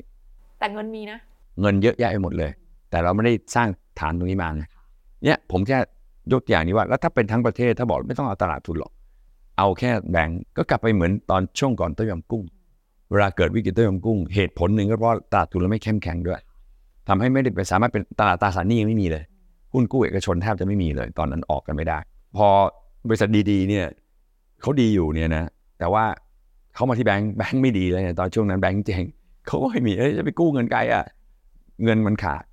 [0.59, 1.17] แต่เงินมีนะ
[1.61, 2.51] เงินเยอะแยะไปหมดเลย
[2.89, 3.67] แต่เราไม่ได้สร้าง
[3.99, 4.63] ฐานตรงนี้มาไง
[5.23, 5.77] เนี่ยผมแค่
[6.31, 8.91] ยกตัวอย่างนี้ว่า แล้วถ้าเป็นทั้งประเทศถ้าบอกไม่ต้องเอาตลาดทุนหรอก
[9.57, 12.43] เอาแค่แบงก์ก็กลับไปเหมือนตอนช่วงก่อนต้มยำกุ้ง
[13.11, 16.39] เวลาเกิดวิกฤตต้มยำกุ้ง เหตุผลหนึ่งก็เพราะตลาดทุนเราไม่เข้มแข็งด้วย
[17.07, 19.23] ทำให้ไม่ได้ไปสามารถเป็นตลาดตราสารหนี้ยังไม่มีเลย
[19.73, 21.99] หุ้นกู้เอกชนแทบจะไม่มีเลย ตอนนั้นออกกันไม่ได้
[22.37, 22.47] พอ
[23.07, 23.85] บริษัทดีๆเนี่ย
[24.61, 25.45] เขาดีอยู่เนี่ยนะ
[25.79, 26.05] แต่ว่า
[26.75, 29.03] เขามาที่แบงก์แบงก์ไม่ดีเลยเนี่ยตอนช่วงนั้นแบงก์เจ๊ง
[29.47, 31.03] เขาก็ไม่มีเอ้ยจะไปกู้เงินไกลอะ
[31.83, 32.43] เงินมันขาด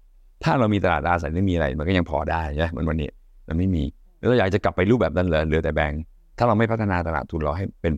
[0.44, 3.10] ถ้าเรามีตลาดตราสารหนี้มีอะไร มันก็ยังพอได้ใช่ไหมเหมือนวันนี้
[3.48, 3.84] มันไม่มี
[4.18, 6.00] แล้วเราอยากจะกลับไปรูปแบบนั้นเลือเหลือแต่แบงก์
[6.38, 7.92] ถ้าเราไม่พัฒนาตลาดทุนเราให้เป็น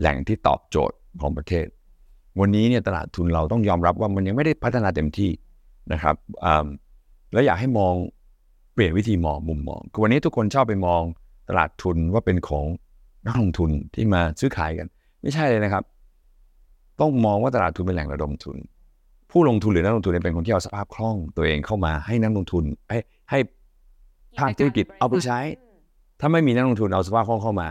[0.00, 1.66] แหล่งที่ตอบโจทย์ของประเทศ
[2.40, 5.30] วันนี้เนี่ยตลาดทุนเราต้องยอมรับว่ามันยังไม่ได้พัฒนาเต็มที่
[5.92, 6.14] นะครับ
[7.32, 7.94] แล้วอยากให้มอง
[8.74, 11.02] เปลี่ยนวิธีมองมุมมองคือวันนี้ทุกคนชอบไปมอง
[11.48, 12.66] ตลาดทุนว่าเป็นของ
[13.26, 14.86] นักลงทุนที่มาซื้อขายกัน
[15.22, 15.82] ไม่ใช่เลยนะครับ
[17.00, 18.56] ต้องมองว่าตลาดทุนเป็นแหล่งระดมทุน
[19.30, 22.98] ผู้ลงทุนหรือนักลงทุนเนี่ยเป็นคนที่เอาสภาพคล่องตัวเองเข้ามาให้นักลงทุนให้
[23.30, 23.38] ให้
[24.38, 25.38] ภาคธุรกิจเอาไปใช้
[26.20, 27.68] ถ้าไม่มีนักลงทุนเอาสภาพคล่องเข้ามา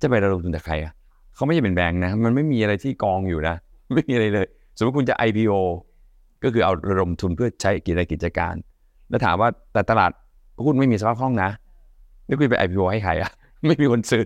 [0.00, 0.92] จะไประดมทุนจากใครอะ
[1.34, 3.54] เขาไม่ใช่เป็นแบงค์นะมันไม่มีอะไรที่กองอยู่นะ
[3.94, 5.52] ไม่มีอะไรเลย สมมติคุณจะ IPO
[6.44, 8.54] ก็คือเอาระดมทุนเพื่อใช้กิจกิจการ
[9.08, 10.10] แล้วถามว่าแต่ตลาด
[10.64, 11.50] หุ้นไม่มีสภาพคล่องนะ
[12.32, 13.30] แล้วคุณไป IPO ให้ใครอะ
[13.66, 14.24] ไม่มีคนซื้อ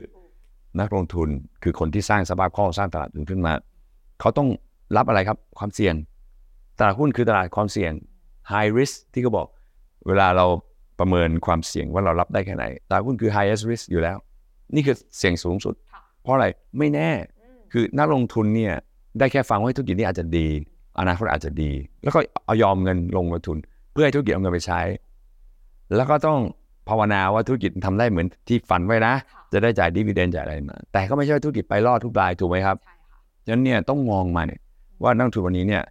[0.81, 1.29] นักลงทุน
[1.63, 3.53] คือคนที่สร้างสภาพคล่องสร้างตลาดทุนขึ้นมา
[4.21, 4.49] เขาต้อง
[4.97, 5.95] รับอะไรครับความเสี่ยง
[6.79, 7.93] ตลาดหุ้นคือตลาดความเสี่ยง
[8.53, 9.47] high risk ที่เขาบอก
[10.07, 10.47] เวลาเรา
[10.99, 14.17] ประเมินความเสี่ยงว่าเรารับได้แค่ไหน ตลาดหุ้นคือ highest risk อยู่แล้ว
[14.75, 15.75] นี่คือเสี่ยงสูงสุด
[16.23, 16.47] เพราะอะไร
[16.79, 17.11] ไม่แน่
[17.73, 18.75] คือนักลงทุนเนี่ย
[19.19, 20.49] ได้แค่ฟังว่าธุรกิจนี้อาจจะดี
[20.99, 21.71] อนาคตอาจจะดี
[22.03, 23.59] แล้วก็เอายอมเงินลงมาทุน
[23.93, 24.81] เพื่อให้ธุรกิจเอาเงินไปใช้
[25.95, 26.41] แล้วก็ต้อง
[26.89, 29.15] ภาวนาว่าธุรกิจทำได้เหมือนที่ฝันไว้นะ
[29.53, 32.77] จะได้จ่ายดีเวเดนจ่ายอะไรมาแต่ก็ไม่ใช่ว่าธุรกิจไปรอดทุกรายถูกไหมครับ
[33.45, 34.61] ฉะนั้นเนี่ยต้องมองมาเนี่ย
[35.03, 35.83] ว่านักลงทุนวันนี้เนี่ย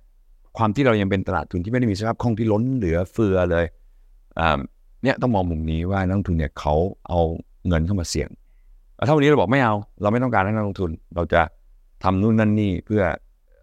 [0.58, 3.66] ความที่เรายังเป็นตลาดทุนที่ไม่ได้มีสภาพคล่องที่ล้นเหลือเฟือเลย
[4.40, 4.60] อ่า
[5.04, 6.76] เนี่ยต้องมองมุมนี้ว่านักลงทุนเนี่ยเขา
[7.08, 7.20] เอา
[7.68, 8.30] เงินเข้ามาเสี่ยง
[9.08, 11.42] ถ้าวันนี้เราบอกไม่เอา เราไม่ต้องการให้นักลงทุน เราจะ
[12.04, 13.04] ทำนู่นนั่นนี่เพื่อ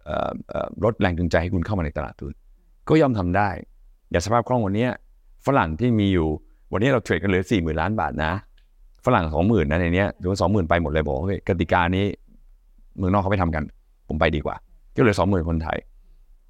[0.05, 2.31] เอ่อเอ่อลดแรงจูงใจให้คุณเข้ามาในตลาดทุน
[2.89, 3.49] ก็ย่อมทำได้
[4.09, 4.91] อย่างสภาพคล่องวันเนี้ย
[5.45, 6.29] ฝรั่งที่มีอยู่
[6.73, 8.31] วันนี้เราเทรดกันเหลือสี่หมื่นล้านบาทนะ
[9.05, 12.05] ฝรั่งสองหมื่นนะในเนี้ยหรือว่าสองหมื่นไปหมดเลยบอกว่าเฮ้ยกติกานี้
[12.97, 13.63] เมืองนอกเขาไม่ทำกัน
[14.07, 14.55] ผมไปดีกว่า
[14.95, 15.77] ก็เหลือสองหมื่นคนไทย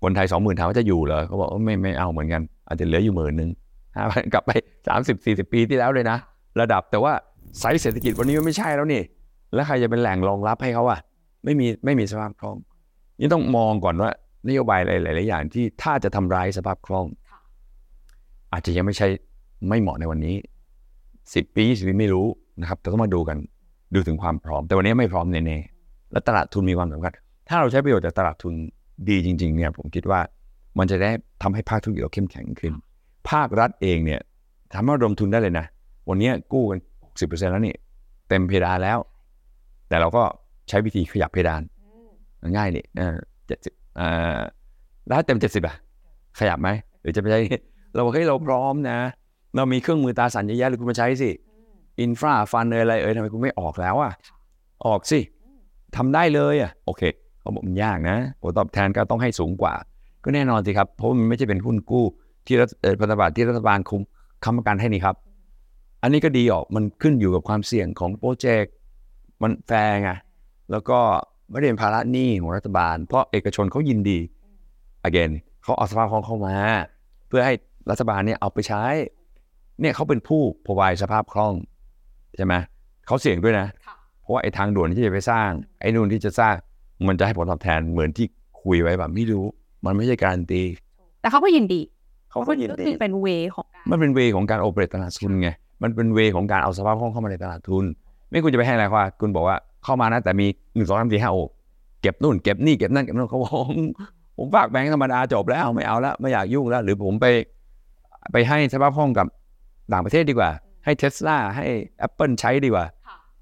[0.03, 3.49] คนไทยสองหมื่นถามว่าจะอยู่เหรอเขาบอกว่าไม่ไม่เอาเหมือนกัน อาจจะเหลืออยู่หมื่นหนึ่ง
[3.95, 4.51] ห้าพันกลับไป
[4.87, 6.17] สามสิบสี่สิบปีที่แล้วเลยนะ
[6.61, 7.13] ระดับแต่ว่า
[7.59, 9.01] ไซส์เศรษฐกิจวันนี้มันไม่ใช่แล้วนี่
[9.53, 10.99] แล้วใครจะเป็นแหล่งรองรับให้เขาอะ
[11.43, 12.57] ไม่มีไม่มีสภาพคล่อง
[13.19, 14.09] นี่ต้องมองก่อนว่า
[14.47, 17.05] นโยบายหลาย ๆ อย่างที่ถ้าจะทำร้ายสภาพคล่อง
[18.53, 19.07] อาจจะยังไม่ใช่
[19.67, 20.35] ไม่เหมาะในวันนี้
[21.33, 22.25] สิบปีสิบปีไม่รู้
[22.61, 23.37] นะครับแต่ต้องมาดูกัน
[23.93, 27.11] ดูถึงความพร้อม แต่วันนี้ไม่พร้อมแน่ๆและตลาดทุนมีความสำคัญ
[27.49, 28.53] ถ้าเราใช้ประโยชน์จากตลาดทุน
[29.09, 30.19] ดีจริง ๆ เนี่ย ผมคิดว่า
[30.77, 31.11] มันจะได้
[31.41, 32.73] ทำให้ภาคธุรกิจเราเข้มแข็งขึ้น
[33.29, 34.21] ภาครัฐเองเนี่ย
[34.73, 35.65] ทำให้ระดมทุนได้เลยนะ
[36.09, 36.79] วันนี้กู้กัน
[37.19, 37.75] สิบเปอร์เซ็นต์แล้วนี่
[38.29, 38.99] เต็มเพดานแล้ว
[39.89, 40.23] แต่เราก็
[40.69, 41.61] ใช้วิธีขยับเพดาน
[42.55, 42.85] ง่ายนี่
[43.47, 44.39] เจ็ดสิบอ่า
[45.07, 45.75] แล้วเต็มเจ็ดสิบอะ
[46.39, 46.69] ขยับไหม
[47.01, 47.39] หรือจะไปใช้
[47.93, 48.97] เราบอกเฮ้ยเราพร้อมนะ
[49.55, 51.29] เรามีเครื่องมือตาสั่นเยอะแยะเลยคุณมาใช้สิ
[52.01, 54.11] อินฟราฟันเอยอะไรเอ่ยทำไมคุณไม่ออกแล้วอะ
[54.85, 55.19] ออกสิ
[55.95, 57.01] ทำได้เลยอะโอเค
[57.39, 59.73] เขาบอกมันยากนะผลตอบแทนก็ต้องให้สูงกว่า
[60.23, 62.05] ก็แน่นอนสิครับ เพราะมันไม่ใช่เป็นหุ้นกู้
[62.45, 64.01] ที่รัฐเอ่อพันธบัตรที่รัฐบาลคุม
[64.43, 65.15] ค้ำประกันให้นี่ครับ
[66.01, 68.73] อันนี้ก็ดีออกมันขึ้นอยู่กับความเสี่ยงของโปรเจกต์
[69.41, 70.09] มันแฟร์ไง
[70.71, 70.99] แล้วก็
[71.49, 74.19] ไม่ได้เป็นภาระหนี้ของรัฐบาล เพราะเอกชนเขายินดี
[75.07, 75.31] again
[75.63, 76.55] เขาเอาสภาพคล่องเข้ามา
[77.27, 77.53] เพื่อให้
[77.89, 78.83] รัฐบาลเนี่ยเอาไปใช้
[79.81, 81.53] เนี่ยเขาเป็นผู้ provide สภาพคล่อง
[82.35, 82.53] ใช่ไหม
[83.07, 83.67] เขาเสี่ยงด้วยนะ
[84.21, 85.49] เพราะว่าไอ้ทางด่วนที่จะไปสร้าง
[85.79, 86.55] ไอ้นู่นที่จะสร้าง
[87.07, 88.25] มันจะให้ผลตอบแทนเหมือนที่
[88.61, 89.45] คุยไว้แบบไม่รู้
[89.85, 90.63] มันไม่ใช่การันตี
[91.21, 91.81] แต่เขาก็ยินดี
[92.31, 95.49] เขาก็ยินก็ดีคือเป็นเวของการมันเป็นเวของการโอเปเรตตลาดทุนไง
[95.83, 97.85] มันเป็นเวของการเอาสภาพคล่องเข้ามาในตลาดทุน
[98.29, 101.37] ไม่คุณจะไปให้อะไรว่าคุณบอกว่าเข้ามานะแต่มีหนึ่งสองสามสี่ห้าโอ
[102.01, 103.77] เก็บนู่นเก็บนี่เก็บนั่นเก็บนั่นเขาบอกผม
[104.37, 107.25] ผมฝากแบงก์ธรรมดาจบแล้วไม่เอาแล้วไม่อยากยุ่งแล้ว หรือผมไป
[108.31, 109.27] ไปให้สภาพคล่องกับ
[109.91, 110.51] ต่างประเทศดีกว่า
[110.85, 111.65] ให้เทสลาให้
[112.07, 112.85] Apple ใช้ดีกว่า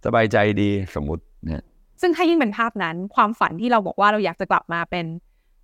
[0.05, 1.63] สบายใจดีสมมติเนี่ย
[2.01, 5.05] ซึ่งถ้ายิ่งเป็นภาพนั้น ความฝันที่เราบอกว่าเราอยากจะกลับมาเป็น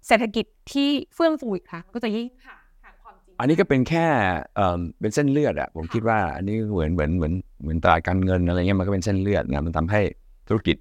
[0.07, 4.05] เศรษฐกิจที่เฟื่องฟูอีกครั้งก็จะยิ่งห่างห่างความจริงอันนี้ก็เป็นแค่
[4.55, 10.01] เอ่อเป็นเส้นเลือดอะผมคิดว่าอันนี้เหมือนเหมือนเหมือนเหมือนตลาดการเงินอะไรเงี้ยมันก็เป็นเส้นเลือดนะมันทำให้
[10.47, 10.77] ธุรกิจ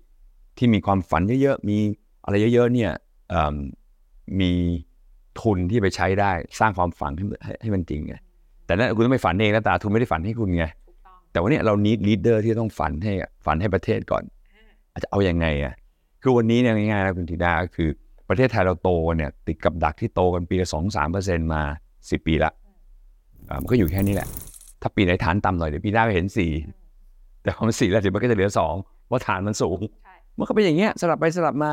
[0.59, 1.79] ที่มีความฝันเยอะๆมี
[2.25, 2.93] อะไรเยอะๆเนี่ย
[3.31, 3.55] เอิ่ม
[4.41, 4.53] มี
[5.41, 8.15] ทุนที่ไปใช้ได้สร้างความฝันให้มันให้ให้มันจริงไง
[8.67, 13.12] แต่นั่นคุณต้องไปฝันเองนะตลาดทุนไม่ได้ฝันให้คุณไงถูกต้องแต่วันนี้เรา need leader ที่ต้องฝันให้
[13.47, 14.23] ฝันให้ประเทศก่อน
[14.93, 15.75] อาจจะเอาอยัางไงอะ
[16.23, 17.89] คือวันนี้เนี่ยง่ายๆนะคุณธีดาก็คือ
[18.29, 21.62] ประเทศไทยเราโตเนี่ยติดกับดักที่โตกันปีละสองสามเปอร์เซ็นต์มา
[22.11, 22.53] สิบปีละ
[23.49, 24.29] อ่ามันก็อยู่แค่นี้แหละ
[24.83, 26.51] ถ้าปีไหนฐานต่ำหน่อยเดี๋ยวปีหน้าก็เห็นสี่
[27.43, 28.75] แต่พอมันสี่แล้วเดี๋ยวมันก็จะเหลือสอง
[29.07, 31.71] เพราะฐานมันสูงใช่มันก็เป็นอย่างเงี้ยสลับไปสลับมา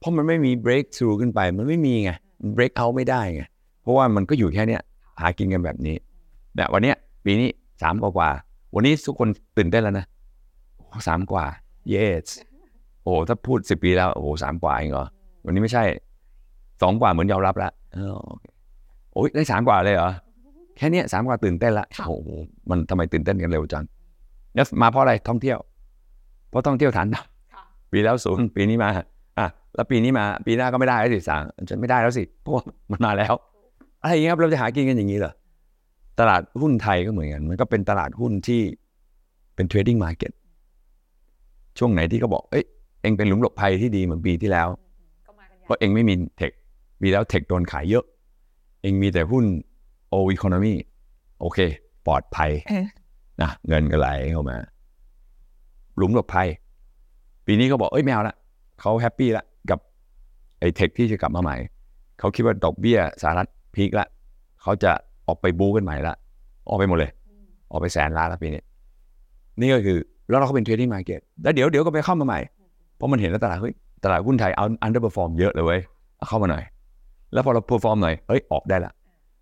[0.00, 2.10] เพราะมันไม่มี break through ขึ้นไป มันไม่มีไง
[2.56, 3.42] break out ไม่ได้ไง
[3.82, 4.82] เพราะว่ามันก็อยู่แค่เนี้ย
[5.20, 5.96] หากินกันแบบนี้
[6.56, 7.48] เนี่ยวันเนี้ยปีนี้
[7.82, 10.06] สามกว่ากว่าๆวันนี้ทุกคนตื่นเต้นแล้วนะ
[10.76, 11.44] โอ้สามกว่า
[11.94, 12.26] yes
[13.02, 15.06] โอ้ถ้าพูดสิบปีแล้วโอ้โหสามกว่าเองเหรอ
[15.44, 15.84] วันนี้ไม่ใช่
[16.82, 18.44] สองกว่าเหมือนยอมรับแล้วเออโอเค
[19.12, 20.10] โอ้ยได้สามกว่าเลยเหรอ
[20.76, 22.28] แค่เนี้ยสามกว่าตื่นเต้นละโอ้โห
[22.70, 23.84] มันทำไมตื่นเต้นกันเร็วจัง
[24.54, 25.58] แล้วมาเพราะอะไรท่องเที่ยว
[26.50, 28.88] เพราะท่องเที่ยวฐานต่ำค่ะปีแล้วศูนย์ปีนี้มา
[29.38, 31.40] อะแล้วปีนี้มา ปีหน้าก็ไม่ได้แล้วสิสาม
[31.70, 33.34] จะไม่ได้แล้วสิเพราะว่ามันมาแล้ว
[34.02, 35.32] อะไรอย่างเงี้ยครับเราจะหากินกันอย่างนี้เหรอ
[36.18, 38.60] ตลาดหุ้นไทยก็เหมือนกัน มันก็เป็นตลาดหุ้นที่
[39.54, 40.32] เป็น trading market
[41.78, 42.64] ช่วงไหนที่เขาบอก เอ้ย
[43.02, 44.68] เอ็งเป็นหลุมหลบภัยที่ดีเหมือนปีที่แล้ว
[45.26, 46.52] ก็มากันใหญ่เพราะเอ็งไม่มี tech
[47.00, 48.04] ปีแล้ว tech โดนขายเยอะ
[48.82, 49.44] เอ็งมีแต่หุ้น
[50.08, 50.74] old economy
[51.40, 51.58] โอเค
[52.06, 52.86] ปลอดภัยเออ
[53.42, 54.56] นะเงินก็ไหลเข้ามา
[55.96, 56.48] หลุมหลบภัย
[57.46, 58.36] ปีนี้เขาบอก เอ้ยไม่เอาละ
[58.80, 59.78] เขา happy ละกับ
[60.60, 61.56] ไอ้ tech ที่จะกลับมาใหม่
[62.18, 64.06] เขาคิดว่าดอกเบี้ยสหรัฐ peak ละ
[64.62, 64.92] เขาจะ
[65.28, 66.14] ออกไปบู๊กันใหม่ละ
[66.68, 67.10] ออกไปหมดเลย
[67.70, 68.62] ออกไปแสนล้านแล้วปีนี้
[69.60, 69.98] นี่ก็คือ
[70.28, 72.40] แล้วเราก็เป็น trading market แล้วเดี๋ยวเดี๋ยวก็ไปเข้ามาใหม่
[72.96, 73.74] เพราะมันเห็นแล้วตลาดเฮ้ย
[74.04, 75.80] ตลาดหุ้นไทยเอา underperform เยอะเลยเว้ย
[76.28, 76.64] เข้ามาหน่อย
[77.32, 78.92] แล้วพอเรา perform หน่อยเฮ้ยออกได้ละ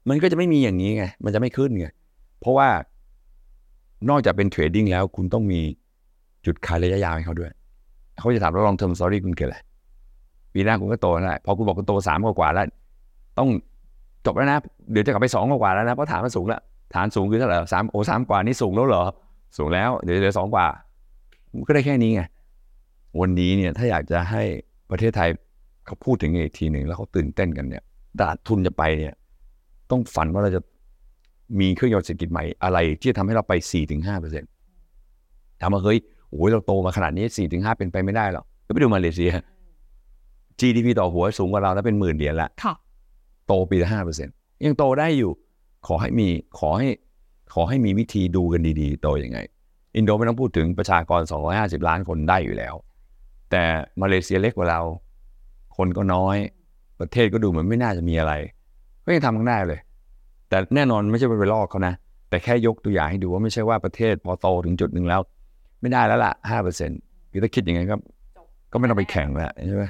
[0.09, 1.87] มันก็จะไม่มีอย่างนี้ไงมันจะไม่ขึ้นไง
[2.41, 2.69] เพราะว่า
[4.11, 5.61] นอกจากเป็น trading แล้วคุณต้องมี
[6.47, 7.51] จุดขายระยะยาวให้เขาด้วย
[8.19, 9.59] เขาจะถามว่า long term story คุณเกิดอะไร
[10.53, 12.67] ปีหน้าคุณก็โตแล้วพอคุณบอกคุณโตสามกว่าแล้ว
[13.39, 13.49] ต้อง
[14.27, 14.59] จบแล้วนะ
[14.93, 16.61] เดี๋ยวจะกลับไปสองกว่าแล้วนะเพราะฐานมันสูงแล้ว
[16.95, 19.05] ฐานสูงคือเท่าไหร่สามโอ้สามกว่านี่สูงแล้วเหรอ
[19.57, 20.67] สูงแล้วเดี๋ยวเหลือสองกว่า
[21.69, 22.23] ก็ได้แค่นี้ไง
[23.21, 24.43] วันนี้เนี่ยถ้าอยากจะให้
[24.91, 25.29] ประเทศไทย
[25.87, 27.83] เขาพูดถึงอีกทีหนึ่งแล้วเขาตื่นเต้นกันเนี่ย
[28.19, 29.15] ตลาดทุนจะไปเนี่ย
[29.91, 30.61] ต้องฝันว่าเราจะ
[31.61, 34.51] มีเครื่องยนต์เศรษฐกิจใหม่อะไร ที่จะทำให้เราไปสี่ถึงห้าเปอร์เซ็นต์
[35.61, 35.99] ถามว่าเฮ้ย
[36.31, 39.33] โอ้ยเราโตมาขนาดนี้สี่ถึงห้าเป็นไปไม่ได้หรอกก็ไปดูมาเลเซีย
[40.61, 42.51] GDP ต่อหัวสูงกว่าเราแล้วเป็นหมื่นเหรียญละ
[43.47, 44.35] โตปีละห้าเปอร์เซ็นต์
[44.65, 45.33] ยังโตได้อยู่
[45.87, 46.29] ขอให้มี
[46.59, 46.89] ขอให้
[47.55, 49.39] ขอให้มีวิธีดูกันดีๆ โตยังไง
[49.97, 51.21] อินโดไม่ต้องพูดถึงประชากร
[51.55, 52.75] 250 ล้านคนได้อยู่แล้ว
[53.51, 53.63] แต่
[54.03, 54.81] มาเลเซียเล็กกว่าเรา
[55.77, 56.37] คนก็น้อย
[57.01, 58.33] ประเทศก็ดูเหมือนไม่น่าจะมีอะไร
[59.05, 59.81] ก็ยังทำกันได้เลย
[60.49, 61.95] แต่แน่นอนไม่ใช่ไปลอกเขานะ
[62.29, 65.21] แต่แค่ยกตัวอย่างให้ดูว่าไม่ใช่ว่าประเทศพอโตถึงจุดหนึ่งแล้ว
[65.81, 66.99] ไม่ได้แล้วล่ะห้าเปอร์เซ็นต์
[67.31, 67.97] คือถ้าคิดอย่างนั้นก็
[68.73, 69.85] ก็ไม่ต้องไปแข่งแล้วใช่ไหม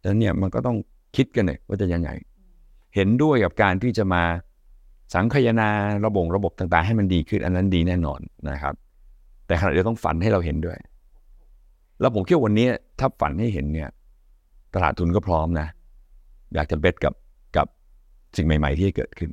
[0.00, 0.76] แต่เนี่ยมันก็ต้อง
[1.16, 2.10] คิดกันเลยว่าจะยังไง
[2.94, 4.22] เห็นด้วยกับการที่จะมา
[5.14, 5.68] สังคายนา
[6.06, 8.20] ระบบระบบต่างๆ ให้มันดีขึ้นอันนั้นดีแน่นอน
[8.50, 8.74] นะครับ
[9.46, 10.78] แต่ขณะเดียวต้องฝันให้เราเห็นด้วย
[12.00, 12.66] แล้วผมคิดวันนี้
[12.98, 13.88] ถ้าฝันให้เห็นเนี่ย
[14.74, 15.66] ตลาดทุนก็พร้อมนะ
[16.54, 17.14] อยากจะเบ็ดกับ
[17.56, 17.66] กับ
[18.36, 19.30] สิ่งใหม่ ๆ ที่เกิดขึ้น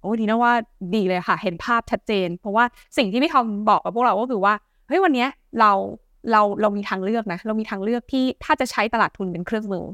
[0.00, 0.52] โอ้ดีนะว่า
[0.94, 2.64] ดีเลยค่ะ เห็นภาพชัดเจน เพราะว่า
[2.96, 4.54] สิ่งที่พี่ทอมบอกกับพวกเราก็คือว่า
[4.88, 5.26] เฮ้ยวันนี้
[5.60, 5.72] เรา
[6.30, 9.84] เราเรามีทางเลือกนะ เรามีทางเลือกที่ถ้าจะใช้ตลาดทุนเป็นเครื่องมือ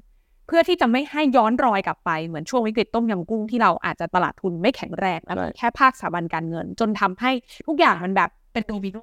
[0.51, 7.30] พื่อที่จะไม่ให้ย้อนรอยกลับไปเหมือนช่วงวิกฤตต้มยำกุ้งที่เราอาจจะตลาดทุนไม่แข็งแรงแล้วแค่ภาคสถาบันการเงิน จนทำให้
[7.66, 8.96] ทุกอย่างมันแบบเป็นโดมิโน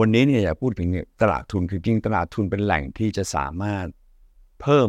[0.00, 3.86] วันนี้เนี่ยอยากพูดถึงเนี่ยตลาดทุนคือจริงตลาดทุนเป็นแหล่งที่จะสามารถ
[4.60, 4.88] เพิ่ม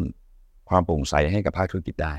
[0.70, 2.14] ความโปร่งใสให้กับภาคธุรกิจได้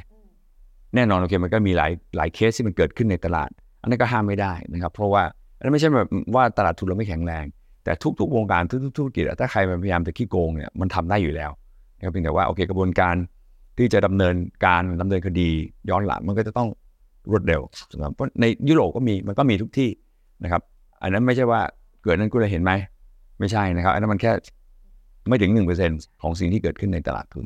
[0.95, 5.23] แน่นอนโอเคมันก็มีหลายหลายเคสที่มันเกิดขึ้นในตลาด อันนั้นก็ห้ามไม่ได้นะครับ เพราะว่า
[5.57, 7.45] อันนั้นไม่ใช่แบบว่าตลาดทุนเราไม่แข็งแรง
[7.85, 11.51] แต่ทุก ๆ วงการทุกๆธุรกิจถ้าใครพยายามจะขี้โกงเนี่ยมันทำได้อยู่แล้ว
[11.97, 13.15] นะครับเพียงแต่ว่าโอเคกระบวนการ
[13.79, 15.49] ที่จะดำเนินการดำเนินคดี
[15.91, 16.69] ย้อนหลังมันก็จะต้อง
[17.31, 17.63] รวดเร็ว
[17.97, 19.91] นะครับในยุโรปก็มีมันก็มีทุกที่
[20.45, 20.63] นะครับ
[21.03, 21.61] อันนั้นไม่ใช่ว่า
[22.03, 22.73] เกิดนั้นกูเลยเห็นไหม
[23.39, 24.33] ไม่ใช่นะครับ อันนั้นมันแค่
[25.29, 25.91] ไม่ถึงหนึ่งเปอร์เซ็น
[26.23, 27.45] ของสิ่งที่เกิดขึ้นในตลาดทุน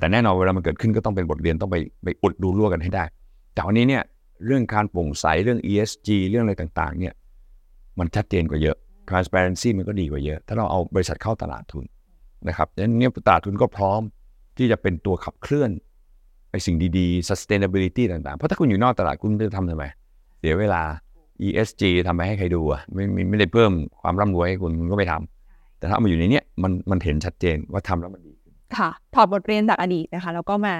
[0.00, 3.04] แต่แน่นอนเวลามันเกิดขึ้นก็ต้องเป็นบทเรียนต้องไปไปอุดดูรั่วกันให้ได้
[3.54, 4.02] แต่วันนี้เนี่ย
[4.46, 7.14] เรื่องการโปร่งใสเรื่อง ESG เรื่องอะไรต่างๆเนี่ย
[7.98, 8.76] มันชัดเจนกว่าเยอะ
[9.08, 11.84] transparency มันก็ดีกว่าเยอะ ถ้าเราเอาบริษัทเข้าตลาดทุน
[12.48, 14.00] นะครับดังนั้นเนี่ยตลาดทุนก็พร้อม
[14.58, 15.70] ที่จะเป็นตัวขับเคลื่อน
[16.50, 19.84] ไปสิ่งดีๆ sustainability ต่างๆ เพราะถ้าคุณอยู่นอกตลาดคุณจะทำทำไม
[20.38, 20.82] เสียเวลา
[21.46, 28.32] ESG ทำไปให้ใครดูอะไม่ไม่ไม่ได้เพิ่มความร่ำรวยให้คุณคุณก็ไม่ทำแต่ถ้าเอามาอยู่ในเนี้ยมันมันเห็นชัดเจนว่าทำแล้วมันดี
[28.78, 30.74] ค่ะ ถอดบทเรียนจากอดีตนะคะ แล้วก็มา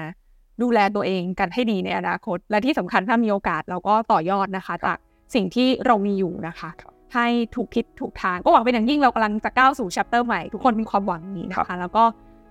[0.61, 4.97] ดูแลตัวเองกันให้ดีในอนาคต และที่สำคัญถ้ามีโอกาสเราก็ต่อยอดนะคะ จาก
[5.35, 6.69] สิ่งที่เรามีอยู่นะคะ
[7.15, 12.03] ให้ถูกทิศถูกทางก็หวังเป็นอย่างยิ่งเรากำลังจะก้าวสู่ chapter ใหม่ ทุกคนมีความหวังนี้นะคะ แล้วก็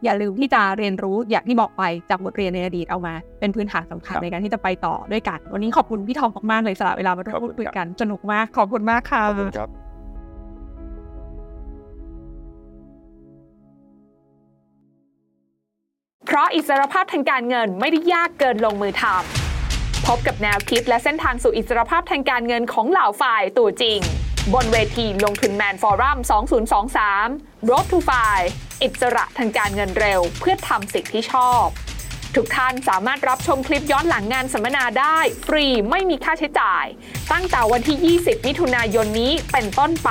[0.06, 9.22] อย่าลืมที่จะเรียนรู้อย่างที่บอกไปจากบทเรียนในอดีตเอามา เป็นพื้นฐานสำคัญในการที่จะไปต่อด้วยกัน วันนี้ขอบคุณพี่ทองมากๆเลยสละเวลามาร่วมพูดคุยกันสนุกมากขอบคุณมากค่ะ
[9.58, 9.70] ครับ
[16.26, 24.00] เพราะอิสรภาพทางการเงินไม่ได้ยากเกินลงมือทำพบกับแนวคิดและเส้นทางสู่อิสรภาพทางการเงินของเหล่าฝ่ายตัวจริง
[24.54, 26.18] บนเวทีลงทุนแมนฟอรัม
[26.94, 28.38] 2023 Road to f i
[28.82, 31.64] อิสระทางการเงินเร็ว เพื่อทำสิ่งที่ชอบ
[32.36, 36.84] ทุกท่านสามารถรับชมคลิปย้อนหลังงานสัมมนาได้ ฟรีไม่มีค่าใช้จ่าย
[37.32, 40.10] ตั้งแต่วันที่ 20 มิถุนายนนี้เป็นต้นไป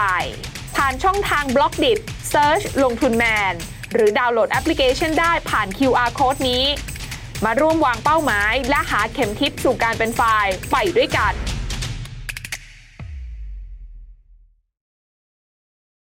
[0.76, 1.94] ผ่านช่องทางบล็อกดิ
[2.32, 3.54] Search ลงทุนแมน
[3.94, 6.64] หรือดาวน์โหลดแอปพลิเคชันได้ผ่าน QR Code นี้
[7.46, 11.34] มาร่วมวางเป้าหมาย และหาเข็มทิศสู่การเป็นฝ่ายไปด้วยกัน